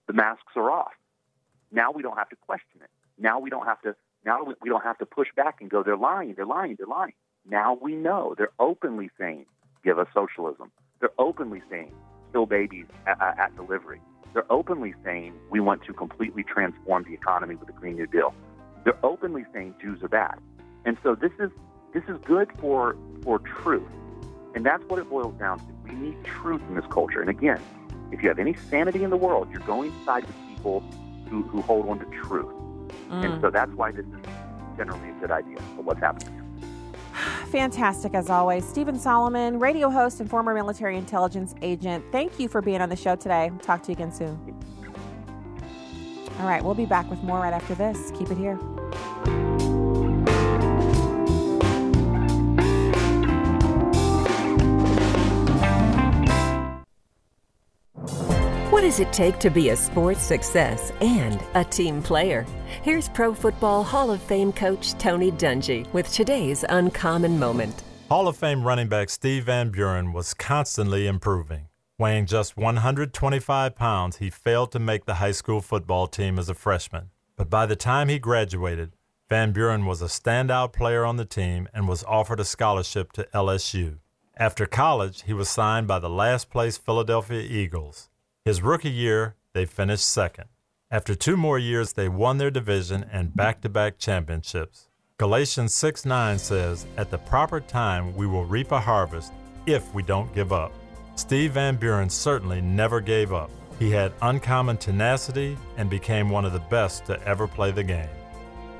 [0.07, 0.93] the masks are off.
[1.71, 2.89] Now we don't have to question it.
[3.17, 3.95] Now we don't have to.
[4.25, 6.87] Now we, we don't have to push back and go, they're lying, they're lying, they're
[6.87, 7.13] lying.
[7.49, 9.45] Now we know they're openly saying,
[9.83, 10.71] give us socialism.
[10.99, 11.93] They're openly saying,
[12.31, 14.01] kill babies at, at, delivery.
[14.33, 18.33] They're openly saying we want to completely transform the economy with the Green New Deal.
[18.83, 20.39] They're openly saying Jews are bad.
[20.85, 21.49] And so this is
[21.93, 23.89] this is good for for truth.
[24.55, 25.65] And that's what it boils down to.
[25.85, 27.21] We need truth in this culture.
[27.21, 27.59] And again,
[28.11, 30.81] if you have any sanity in the world, you're going to side with people
[31.29, 32.51] who, who hold on to truth.
[33.09, 33.41] And mm.
[33.41, 34.25] so that's why this is
[34.77, 36.35] generally a good idea for what's happening.
[37.47, 38.67] Fantastic as always.
[38.67, 42.03] Stephen Solomon, radio host and former military intelligence agent.
[42.11, 43.51] Thank you for being on the show today.
[43.61, 44.39] Talk to you again soon.
[46.39, 48.11] All right, we'll be back with more right after this.
[48.11, 48.57] Keep it here.
[58.79, 62.45] What does it take to be a sports success and a team player?
[62.81, 67.83] Here's Pro Football Hall of Fame coach Tony Dungy with today's uncommon moment.
[68.07, 71.67] Hall of Fame running back Steve Van Buren was constantly improving.
[71.97, 76.53] Weighing just 125 pounds, he failed to make the high school football team as a
[76.53, 77.09] freshman.
[77.35, 78.93] But by the time he graduated,
[79.27, 83.27] Van Buren was a standout player on the team and was offered a scholarship to
[83.33, 83.97] LSU.
[84.37, 88.08] After college, he was signed by the last place Philadelphia Eagles.
[88.49, 90.45] His rookie year, they finished second.
[90.89, 94.89] After two more years, they won their division and back to back championships.
[95.19, 99.33] Galatians 6 9 says, At the proper time, we will reap a harvest
[99.67, 100.71] if we don't give up.
[101.15, 103.51] Steve Van Buren certainly never gave up.
[103.77, 108.09] He had uncommon tenacity and became one of the best to ever play the game.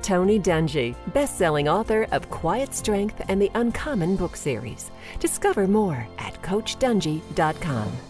[0.02, 4.90] Tony Dungy, best-selling author of Quiet Strength and the Uncommon book series.
[5.20, 8.09] Discover more at coachdungy.com.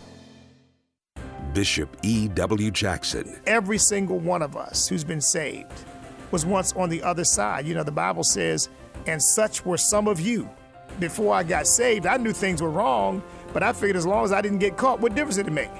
[1.52, 2.70] Bishop E.W.
[2.70, 3.40] Jackson.
[3.46, 5.72] Every single one of us who's been saved
[6.30, 7.66] was once on the other side.
[7.66, 8.68] You know, the Bible says,
[9.06, 10.48] and such were some of you.
[10.98, 13.22] Before I got saved, I knew things were wrong,
[13.52, 15.70] but I figured as long as I didn't get caught, what difference did it make?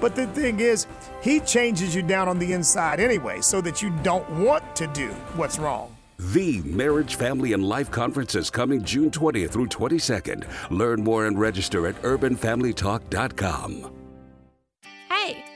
[0.00, 0.86] But the thing is,
[1.22, 5.08] he changes you down on the inside anyway, so that you don't want to do
[5.34, 5.94] what's wrong.
[6.18, 10.44] The Marriage, Family, and Life Conference is coming June 20th through 22nd.
[10.70, 13.97] Learn more and register at urbanfamilytalk.com.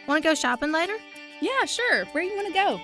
[0.07, 0.97] Want to go shopping later?
[1.41, 2.05] Yeah, sure.
[2.07, 2.81] Where you want to go?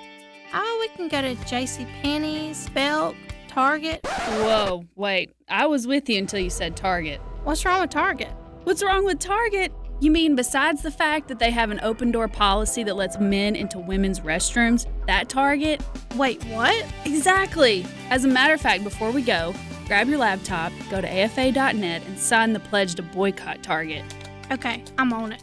[0.54, 1.86] Oh, we can go to J.C.
[2.02, 3.16] Penney's, Belk,
[3.48, 4.00] Target.
[4.06, 5.34] Whoa, wait.
[5.48, 7.20] I was with you until you said Target.
[7.44, 8.30] What's wrong with Target?
[8.64, 9.72] What's wrong with Target?
[10.00, 13.56] You mean besides the fact that they have an open door policy that lets men
[13.56, 15.82] into women's restrooms, that Target?
[16.14, 16.86] Wait, what?
[17.04, 17.84] Exactly.
[18.10, 19.54] As a matter of fact, before we go,
[19.86, 21.74] grab your laptop, go to afa.net,
[22.06, 24.04] and sign the pledge to boycott Target.
[24.52, 25.42] Okay, I'm on it.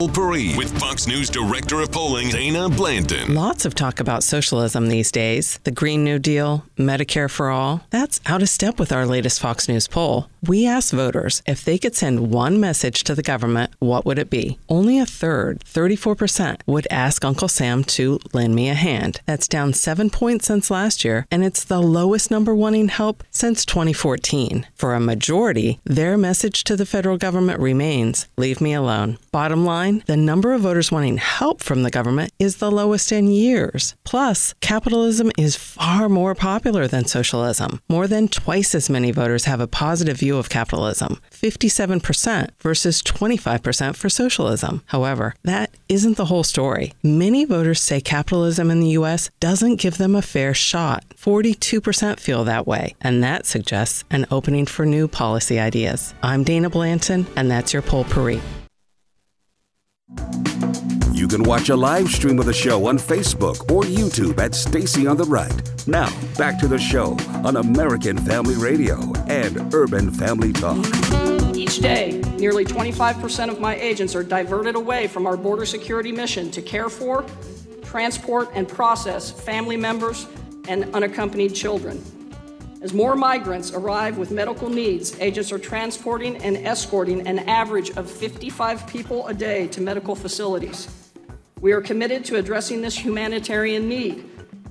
[0.00, 3.34] With Fox News Director of Polling, Dana Blanton.
[3.34, 5.58] Lots of talk about socialism these days.
[5.64, 7.84] The Green New Deal, Medicare for All.
[7.90, 10.30] That's out of step with our latest Fox News poll.
[10.42, 14.30] We asked voters if they could send one message to the government, what would it
[14.30, 14.58] be?
[14.70, 19.20] Only a third, 34%, would ask Uncle Sam to lend me a hand.
[19.26, 23.66] That's down seven points since last year, and it's the lowest number wanting help since
[23.66, 24.66] 2014.
[24.74, 29.18] For a majority, their message to the federal government remains leave me alone.
[29.32, 33.30] Bottom line, the number of voters wanting help from the government is the lowest in
[33.30, 33.94] years.
[34.04, 37.82] Plus, capitalism is far more popular than socialism.
[37.90, 43.96] More than twice as many voters have a positive view of capitalism 57% versus 25%
[43.96, 44.82] for socialism.
[44.86, 46.92] However, that isn't the whole story.
[47.02, 49.30] Many voters say capitalism in the U.S.
[49.40, 51.04] doesn't give them a fair shot.
[51.16, 56.14] 42% feel that way, and that suggests an opening for new policy ideas.
[56.22, 58.42] I'm Dana Blanton, and that's your poll Paris.
[61.20, 65.06] You can watch a live stream of the show on Facebook or YouTube at Stacy
[65.06, 65.52] on the Right.
[65.86, 66.08] Now,
[66.38, 67.14] back to the show
[67.44, 68.96] on American Family Radio
[69.28, 70.82] and Urban Family Talk.
[71.54, 76.50] Each day, nearly 25% of my agents are diverted away from our border security mission
[76.52, 77.26] to care for,
[77.82, 80.26] transport, and process family members
[80.68, 82.02] and unaccompanied children.
[82.80, 88.10] As more migrants arrive with medical needs, agents are transporting and escorting an average of
[88.10, 90.88] 55 people a day to medical facilities.
[91.60, 94.24] We are committed to addressing this humanitarian need,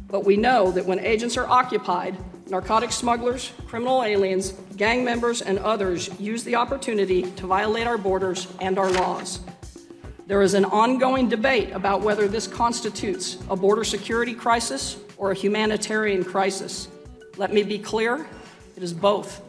[0.08, 2.18] but we know that when agents are occupied,
[2.50, 8.48] narcotic smugglers, criminal aliens, gang members, and others use the opportunity to violate our borders
[8.60, 9.40] and our laws.
[10.26, 15.36] There is an ongoing debate about whether this constitutes a border security crisis or a
[15.36, 16.88] humanitarian crisis.
[17.38, 18.28] Let me be clear
[18.76, 19.44] it is both.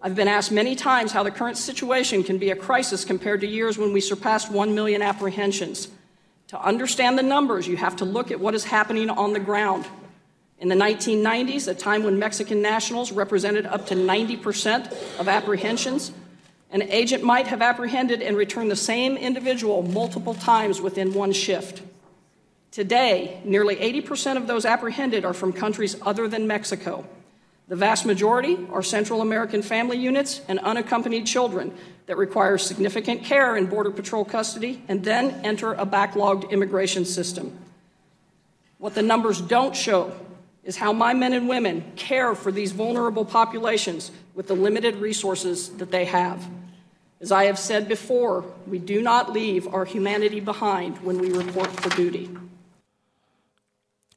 [0.00, 3.46] I've been asked many times how the current situation can be a crisis compared to
[3.46, 5.88] years when we surpassed 1 million apprehensions.
[6.54, 9.86] To understand the numbers, you have to look at what is happening on the ground.
[10.60, 16.12] In the 1990s, a time when Mexican nationals represented up to 90% of apprehensions,
[16.70, 21.82] an agent might have apprehended and returned the same individual multiple times within one shift.
[22.70, 27.04] Today, nearly 80% of those apprehended are from countries other than Mexico.
[27.66, 31.72] The vast majority are Central American family units and unaccompanied children
[32.06, 37.56] that require significant care in Border Patrol custody and then enter a backlogged immigration system.
[38.76, 40.12] What the numbers don't show
[40.62, 45.70] is how my men and women care for these vulnerable populations with the limited resources
[45.76, 46.46] that they have.
[47.20, 51.68] As I have said before, we do not leave our humanity behind when we report
[51.68, 52.28] for duty.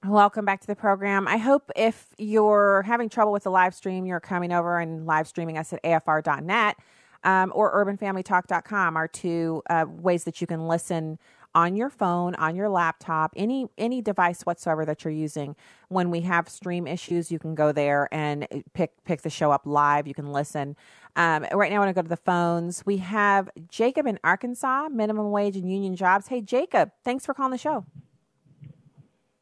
[0.05, 1.27] Welcome back to the program.
[1.27, 5.27] I hope if you're having trouble with the live stream, you're coming over and live
[5.27, 6.77] streaming us at afr.net.
[7.23, 11.17] um, or urbanfamilytalk.com are two uh, ways that you can listen
[11.55, 15.55] on your phone, on your laptop, any any device whatsoever that you're using.
[15.89, 19.51] When we have stream issues, you can go there and uh, pick pick the show
[19.51, 20.07] up live.
[20.07, 20.75] You can listen.
[21.15, 22.85] Um, right now, I want to go to the phones.
[22.85, 26.27] We have Jacob in Arkansas, minimum wage and union jobs.
[26.27, 27.85] Hey, Jacob, thanks for calling the show.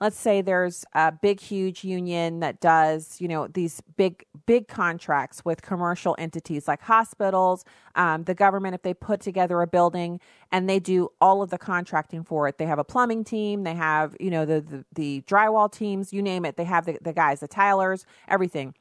[0.00, 5.44] let's say there's a big huge union that does you know these big big contracts
[5.44, 10.20] with commercial entities like hospitals um, the government if they put together a building
[10.52, 12.58] and they do all of the contracting for it.
[12.58, 16.22] They have a plumbing team they have you know the the, the drywall teams you
[16.22, 16.56] name it.
[16.56, 18.74] They have the, the guys the tilers everything.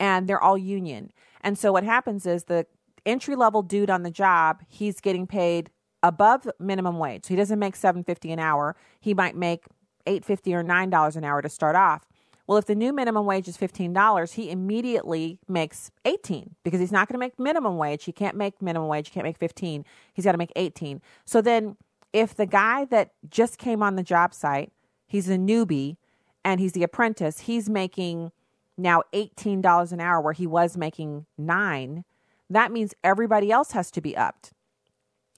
[0.00, 1.12] And they're all union.
[1.42, 2.66] And so what happens is the
[3.06, 5.70] entry level dude on the job he's getting paid
[6.02, 7.24] above minimum wage.
[7.24, 8.74] So he doesn't make 750 an hour.
[8.98, 9.66] He might make
[10.06, 12.06] eight fifty or nine dollars an hour to start off.
[12.46, 16.92] Well, if the new minimum wage is fifteen dollars, he immediately makes eighteen because he's
[16.92, 18.04] not going to make minimum wage.
[18.04, 19.08] He can't make minimum wage.
[19.08, 19.84] He can't make fifteen.
[20.12, 21.00] He's got to make eighteen.
[21.24, 21.76] So then,
[22.12, 24.72] if the guy that just came on the job site,
[25.06, 25.96] he's a newbie,
[26.44, 28.32] and he's the apprentice, he's making
[28.76, 32.04] now eighteen dollars an hour where he was making nine.
[32.50, 34.52] That means everybody else has to be upped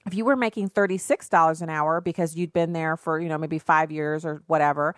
[0.05, 3.59] if you were making $36 an hour because you'd been there for, you know, maybe
[3.59, 4.95] 5 years or whatever,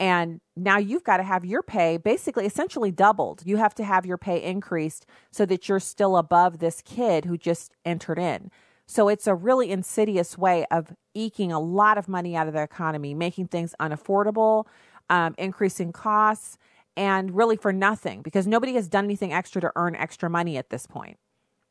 [0.00, 3.42] and now you've got to have your pay basically essentially doubled.
[3.44, 7.36] You have to have your pay increased so that you're still above this kid who
[7.36, 8.50] just entered in.
[8.86, 12.62] So it's a really insidious way of eking a lot of money out of the
[12.62, 14.66] economy, making things unaffordable,
[15.10, 16.58] um, increasing costs,
[16.96, 20.70] and really for nothing because nobody has done anything extra to earn extra money at
[20.70, 21.18] this point.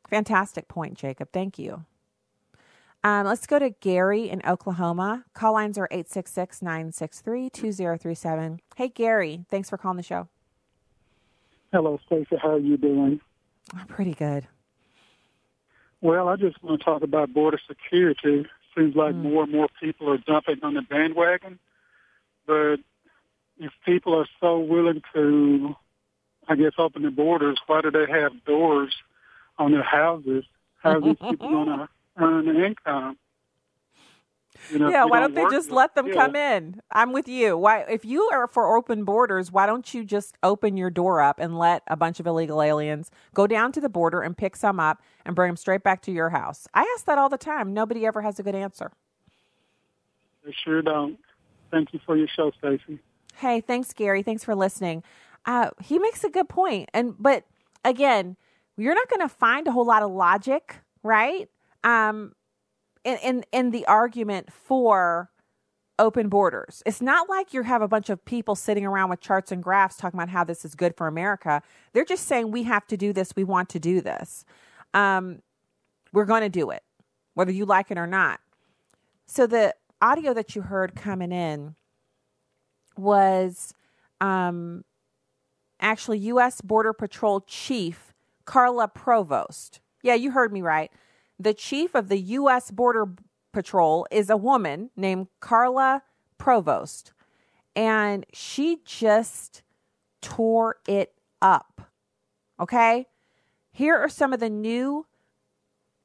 [0.07, 1.29] Fantastic point, Jacob.
[1.33, 1.85] Thank you.
[3.03, 5.25] Um, let's go to Gary in Oklahoma.
[5.33, 8.59] Call lines are 866 963 2037.
[8.75, 10.27] Hey, Gary, thanks for calling the show.
[11.71, 12.37] Hello, Stacy.
[12.41, 13.19] How are you doing?
[13.73, 14.47] I'm pretty good.
[16.01, 18.45] Well, I just want to talk about border security.
[18.75, 19.23] Seems like mm.
[19.23, 21.59] more and more people are jumping on the bandwagon.
[22.45, 22.77] But
[23.57, 25.75] if people are so willing to,
[26.47, 28.95] I guess, open the borders, why do they have doors
[29.57, 30.45] on their houses?
[30.81, 33.17] How are these people going to earn an income.
[34.71, 36.81] You know, yeah, why don't, don't they just let them come in?
[36.91, 37.57] I'm with you.
[37.57, 41.39] Why, if you are for open borders, why don't you just open your door up
[41.39, 44.79] and let a bunch of illegal aliens go down to the border and pick some
[44.79, 46.67] up and bring them straight back to your house?
[46.73, 47.73] I ask that all the time.
[47.73, 48.91] Nobody ever has a good answer.
[50.43, 51.17] They sure don't.
[51.71, 52.99] Thank you for your show, Stacy.
[53.35, 54.23] Hey, thanks, Gary.
[54.23, 55.03] Thanks for listening.
[55.45, 57.45] Uh, he makes a good point, and but
[57.85, 58.35] again,
[58.75, 61.49] you're not going to find a whole lot of logic, right?
[61.87, 62.33] Um,
[63.05, 65.31] in, in, in the argument for
[65.97, 66.83] open borders.
[66.85, 69.95] It's not like you have a bunch of people sitting around with charts and graphs
[69.95, 71.63] talking about how this is good for America.
[71.93, 73.31] They're just saying we have to do this.
[73.35, 74.43] We want to do this.
[74.93, 75.41] Um,
[76.11, 76.83] we're going to do it,
[77.35, 78.41] whether you like it or not.
[79.25, 81.75] So the audio that you heard coming in
[82.97, 83.73] was
[84.19, 84.83] um,
[85.79, 86.59] actually U.S.
[86.59, 88.13] Border Patrol Chief
[88.45, 89.79] Carla Provost.
[90.03, 90.91] Yeah, you heard me right
[91.39, 92.71] the chief of the U.S.
[92.71, 93.09] Border
[93.53, 96.03] Patrol is a woman named Carla
[96.37, 97.13] Provost,
[97.75, 99.63] and she just
[100.21, 101.89] tore it up.
[102.59, 103.07] Okay?
[103.71, 105.05] Here are some of the new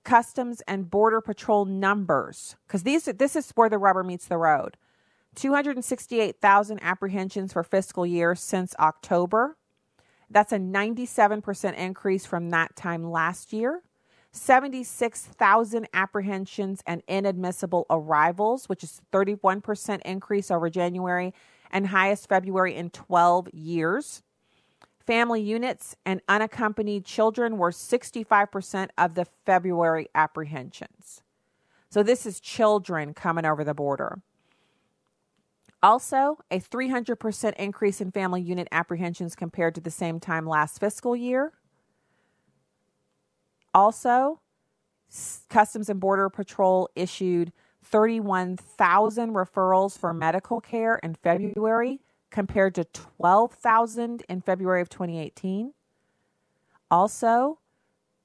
[0.04, 4.76] Customs and Border Patrol numbers because these this is where the rubber meets the road.
[5.34, 9.56] 268,000 apprehensions for fiscal year since October.
[10.28, 13.82] That's a 97% increase from that time last year.
[14.32, 21.34] 76,000 apprehensions and inadmissible arrivals, which is 31% increase over January
[21.70, 24.22] and highest February in 12 years.
[25.06, 31.22] Family units and unaccompanied children were 65% of the February apprehensions.
[31.90, 34.22] So this is children coming over the border.
[35.82, 41.16] Also, a 300% increase in family unit apprehensions compared to the same time last fiscal
[41.16, 41.52] year.
[43.74, 44.40] Also,
[45.48, 47.52] Customs and Border Patrol issued
[47.84, 52.00] 31,000 referrals for medical care in February
[52.30, 55.74] compared to 12,000 in February of 2018.
[56.90, 57.58] Also,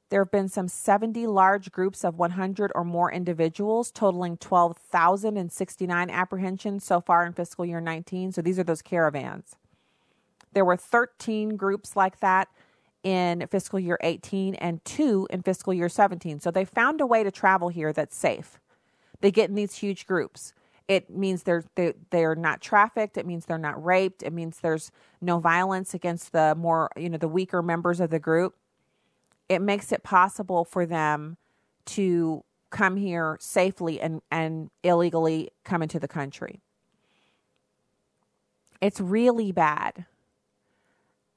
[0.10, 6.86] there have been some 70 large groups of 100 or more individuals, totaling 12,069 apprehensions
[6.86, 8.32] so far in fiscal year 19.
[8.32, 9.58] So these are those caravans.
[10.54, 12.48] There were 13 groups like that
[13.04, 16.40] in fiscal year 18 and two in fiscal year 17.
[16.40, 18.60] So they found a way to travel here that's safe.
[19.22, 20.54] They get in these huge groups.
[20.88, 23.18] It means they're they, they're not trafficked.
[23.18, 24.24] It means they're not raped.
[24.24, 24.92] It means there's
[25.22, 28.56] no violence against the more you know the weaker members of the group
[29.50, 31.38] it makes it possible for them
[31.86, 36.62] to come here safely and, and illegally come into the country.
[38.82, 40.06] It's really bad.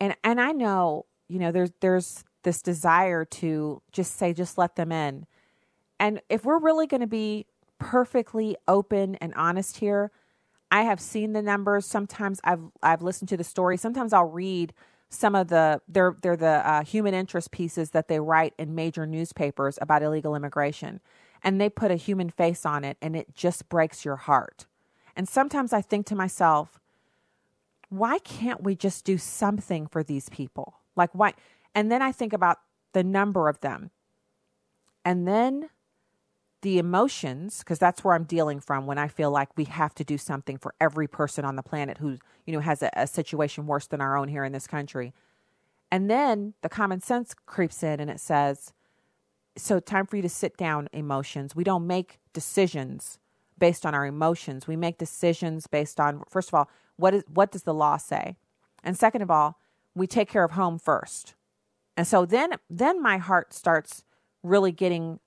[0.00, 4.76] And and I know, you know, there's there's this desire to just say, just let
[4.76, 5.26] them in.
[5.98, 7.46] And if we're really going to be
[7.78, 10.10] perfectly open and honest here,
[10.70, 11.86] I have seen the numbers.
[11.86, 13.76] Sometimes I've I've listened to the story.
[13.76, 14.72] Sometimes I'll read
[15.08, 19.06] some of the they're they're the uh, human interest pieces that they write in major
[19.06, 21.00] newspapers about illegal immigration,
[21.42, 24.66] and they put a human face on it, and it just breaks your heart.
[25.16, 26.80] And sometimes I think to myself,
[27.88, 30.79] why can't we just do something for these people?
[30.96, 31.34] Like why?
[31.74, 32.58] And then I think about
[32.92, 33.90] the number of them,
[35.04, 35.70] and then
[36.62, 40.04] the emotions because that's where i'm dealing from when i feel like we have to
[40.04, 42.18] do something for every person on the planet who
[42.50, 45.12] you know has a, a, situation worse than our own here in this country.
[45.92, 48.72] And then the common sense creeps in and it says
[49.56, 51.54] so time for you to sit down emotions.
[51.54, 53.18] We don't make decisions
[53.58, 54.66] based on our emotions.
[54.66, 58.36] We make decisions based on first of all what is what does the law say?
[58.82, 59.59] And second of all
[59.94, 61.34] we take care of home first
[61.96, 64.04] and so then then my heart starts
[64.42, 65.20] really getting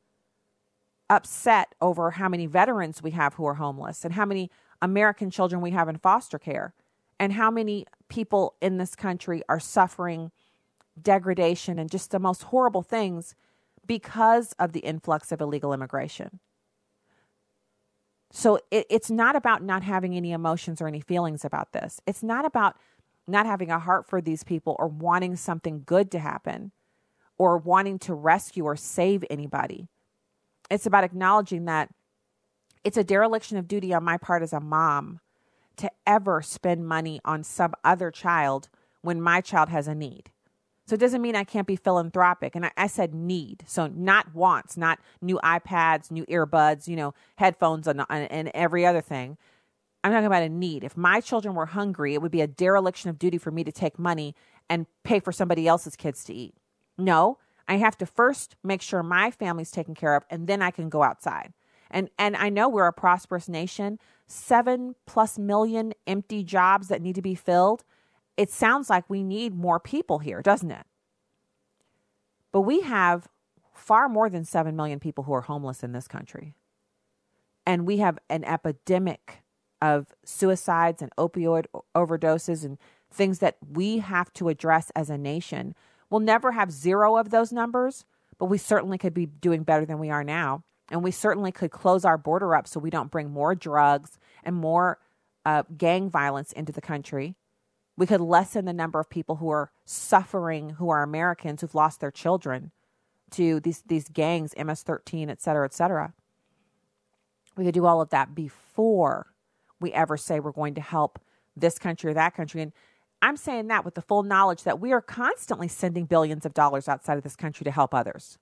[1.09, 4.49] upset over how many veterans we have who are homeless and how many
[4.82, 6.74] American children we have in foster care
[7.20, 10.32] and how many people in this country are suffering
[10.99, 13.36] degradation and just the most horrible things
[13.86, 16.39] because of the influx of illegal immigration.
[18.32, 22.01] So it, it's not about not having any emotions or any feelings about this.
[22.07, 22.78] It's not about
[23.28, 26.72] not having a heart for these people or wanting something good to happen
[27.38, 29.88] or wanting to rescue or save anybody.
[30.70, 31.90] It's about acknowledging that
[32.84, 35.20] it's a dereliction of duty on my part as a mom
[35.78, 38.70] to ever spend money on some other child
[39.02, 40.32] when my child has a need.
[40.86, 42.56] So it doesn't mean I can't be philanthropic.
[42.56, 43.64] And I, I, said need.
[43.68, 49.02] So not wants, not new iPads, new earbuds, you know, headphones and, and every other
[49.02, 49.38] thing.
[50.04, 50.84] I'm talking about a need.
[50.84, 53.72] If my children were hungry, it would be a dereliction of duty for me to
[53.72, 54.36] take money
[54.70, 56.56] and pay for somebody else's kids to eat.
[56.97, 57.38] No,
[57.68, 60.89] I have to first make sure my family's taken care of and then I can
[60.89, 61.54] go outside.
[61.89, 67.16] And and I know we're a prosperous nation, 7 plus million empty jobs that need
[67.16, 67.84] to be filled.
[68.36, 70.86] It sounds like we need more people here, doesn't it?
[72.51, 73.28] But we have
[73.74, 76.56] far more than 7 million people who are homeless in this country.
[77.66, 79.43] And we have an epidemic
[79.84, 81.66] of suicides and opioid
[81.96, 82.78] overdoses and
[83.12, 85.76] things that we have to address as a nation
[86.14, 88.06] We'll never have zero of those numbers,
[88.38, 90.64] but we certainly could be doing better than we are now.
[90.92, 94.56] And we certainly could close our border up so we don't bring more drugs and
[94.56, 95.00] more
[95.44, 97.34] uh, gang violence into the country.
[97.98, 102.00] We could lessen the number of people who are suffering, who are Americans, who've lost
[102.00, 102.70] their children
[103.32, 106.14] to these, these gangs, MS 13, et cetera, et cetera.
[107.58, 109.33] We could do all of that before
[109.84, 111.20] we ever say we're going to help
[111.56, 112.64] this country or that country.
[112.64, 112.72] And
[113.22, 116.90] I'm saying that with the full knowledge that we are constantly sending billions of dollars
[116.90, 118.40] outside of this country to help others.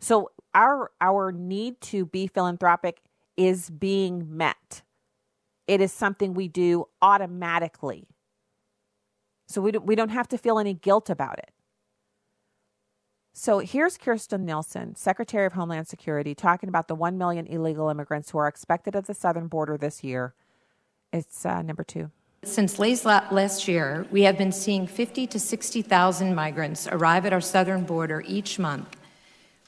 [0.00, 3.00] So our our need to be philanthropic
[3.36, 4.82] is being met.
[5.66, 8.06] It is something we do automatically.
[9.48, 11.50] So we don't, we don't have to feel any guilt about it.
[13.36, 18.30] So here's Kirstjen Nielsen, Secretary of Homeland Security, talking about the 1 million illegal immigrants
[18.30, 20.34] who are expected at the southern border this year.
[21.14, 22.10] It's uh, number two.
[22.42, 27.84] Since last year, we have been seeing 50 to 60,000 migrants arrive at our southern
[27.84, 28.96] border each month.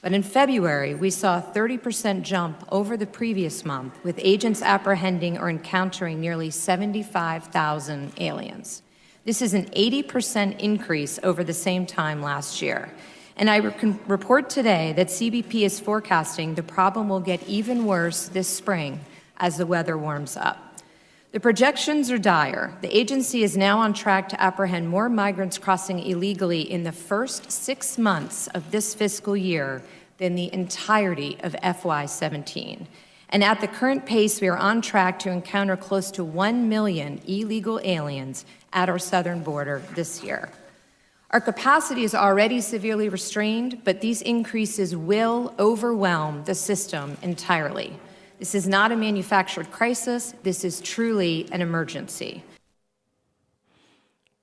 [0.01, 5.37] But in February, we saw a 30% jump over the previous month, with agents apprehending
[5.37, 8.83] or encountering nearly 75,000 aliens.
[9.23, 12.91] This is an 80% increase over the same time last year.
[13.37, 13.57] And I
[14.07, 18.99] report today that CBP is forecasting the problem will get even worse this spring
[19.37, 20.66] as the weather warms up.
[21.33, 22.73] The projections are dire.
[22.81, 27.51] The agency is now on track to apprehend more migrants crossing illegally in the first
[27.51, 29.83] six months of this fiscal year
[30.19, 32.87] than the entirety of FY17.
[33.29, 37.19] And at the current pace, we are on track to encounter close to 1 million
[37.27, 40.49] illegal aliens at our southern border this year.
[41.31, 47.99] Our capacity is already severely restrained, but these increases will overwhelm the system entirely.
[48.39, 50.35] This is not a manufactured crisis.
[50.43, 52.43] This is truly an emergency.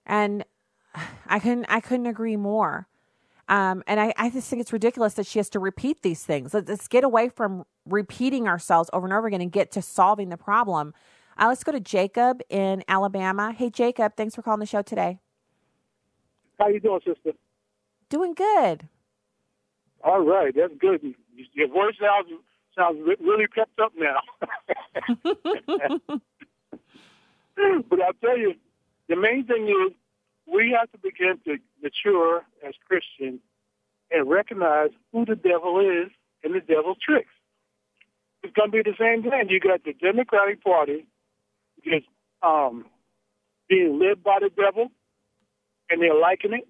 [0.04, 0.44] And
[1.26, 2.88] I couldn't I couldn't agree more.
[3.48, 6.54] Um, and I, I just think it's ridiculous that she has to repeat these things.
[6.54, 10.30] Let's, let's get away from repeating ourselves over and over again and get to solving
[10.30, 10.94] the problem.
[11.38, 13.52] Uh, let's go to Jacob in Alabama.
[13.52, 15.18] Hey, Jacob, thanks for calling the show today.
[16.58, 17.32] How you doing, sister?
[18.08, 18.88] Doing good.
[20.02, 21.14] All right, that's good.
[21.52, 22.30] Your voice sounds
[22.76, 24.20] sounds really kept up now.
[27.88, 28.54] but I'll tell you,
[29.08, 29.92] the main thing is
[30.52, 33.40] we have to begin to mature as Christians
[34.10, 36.10] and recognize who the devil is
[36.42, 37.32] and the devil's tricks.
[38.42, 39.48] It's going to be the same thing.
[39.48, 41.06] You got the Democratic Party
[41.82, 42.06] just
[42.42, 42.84] um,
[43.68, 44.90] being led by the devil,
[45.88, 46.68] and they're liking it.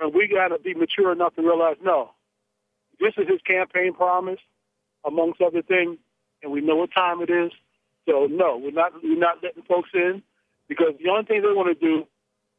[0.00, 2.10] And we got to be mature enough to realize, no,
[2.98, 4.40] this is his campaign promise
[5.04, 5.98] amongst other things,
[6.42, 7.52] and we know what time it is.
[8.08, 10.22] So no, we're not we're not letting folks in
[10.68, 12.06] because the only thing they want to do,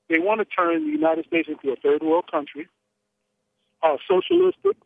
[0.09, 2.67] they want to turn the United States into a third world country,
[3.83, 4.77] uh, socialistic,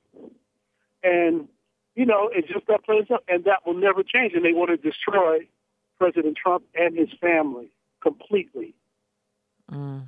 [1.03, 1.47] and
[1.95, 4.33] you know it's just that plays up, and that will never change.
[4.33, 5.39] And they want to destroy
[5.97, 7.69] President Trump and his family
[8.01, 8.73] completely.
[9.71, 10.07] Mm.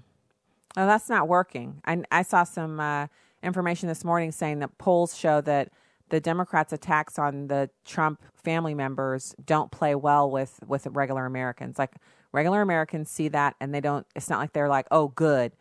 [0.75, 1.81] Well, that's not working.
[1.85, 3.07] I, I saw some uh,
[3.43, 5.69] information this morning saying that polls show that
[6.11, 11.79] the Democrats' attacks on the Trump family members don't play well with with regular Americans.
[11.79, 11.95] Like
[12.31, 14.05] regular Americans see that, and they don't.
[14.15, 15.53] It's not like they're like, "Oh, good."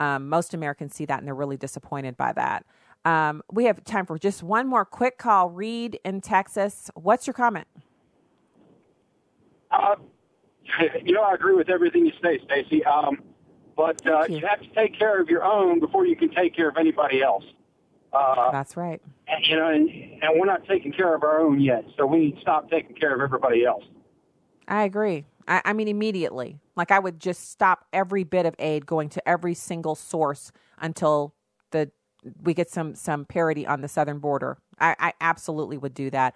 [0.00, 2.64] Um, most Americans see that, and they're really disappointed by that.
[3.04, 5.50] Um, we have time for just one more quick call.
[5.50, 7.66] Reed in Texas, what's your comment?
[9.70, 9.96] Uh,
[11.04, 12.84] you know, I agree with everything you say, Stacy.
[12.84, 13.22] Um,
[13.76, 14.38] but uh, you.
[14.38, 17.22] you have to take care of your own before you can take care of anybody
[17.22, 17.44] else.
[18.12, 19.02] Uh, That's right.
[19.30, 19.88] And, you know, and,
[20.22, 22.96] and we're not taking care of our own yet, so we need to stop taking
[22.96, 23.84] care of everybody else.
[24.66, 25.24] I agree.
[25.46, 26.58] I, I mean, immediately.
[26.76, 31.34] Like, I would just stop every bit of aid going to every single source until
[31.70, 31.90] the
[32.42, 34.58] we get some some parity on the southern border.
[34.78, 36.34] I, I absolutely would do that.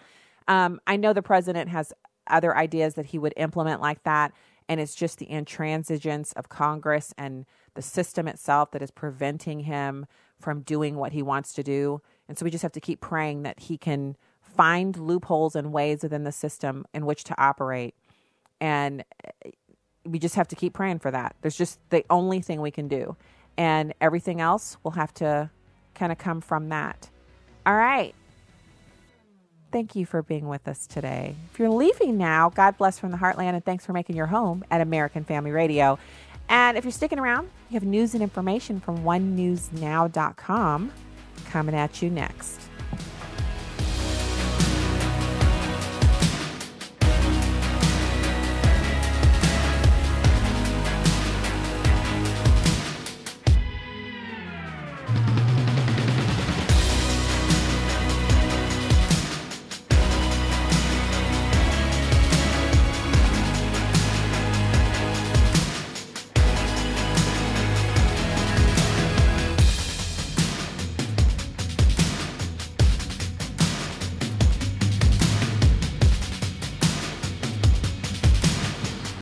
[0.49, 1.93] Um, I know the president has
[2.28, 4.32] other ideas that he would implement like that,
[4.68, 10.07] and it's just the intransigence of Congress and the system itself that is preventing him
[10.40, 12.01] from doing what he wants to do.
[12.28, 16.02] And so we just have to keep praying that he can find loopholes and ways
[16.02, 17.94] within the system in which to operate.
[18.60, 19.50] And eh,
[20.04, 21.36] we just have to keep praying for that.
[21.42, 23.16] There's just the only thing we can do.
[23.56, 25.50] And everything else will have to
[25.94, 27.10] kind of come from that.
[27.66, 28.14] All right.
[29.70, 31.34] Thank you for being with us today.
[31.52, 34.64] If you're leaving now, God bless from the heartland and thanks for making your home
[34.70, 35.98] at American Family Radio.
[36.48, 40.92] And if you're sticking around, you have news and information from onenewsnow.com
[41.46, 42.60] coming at you next.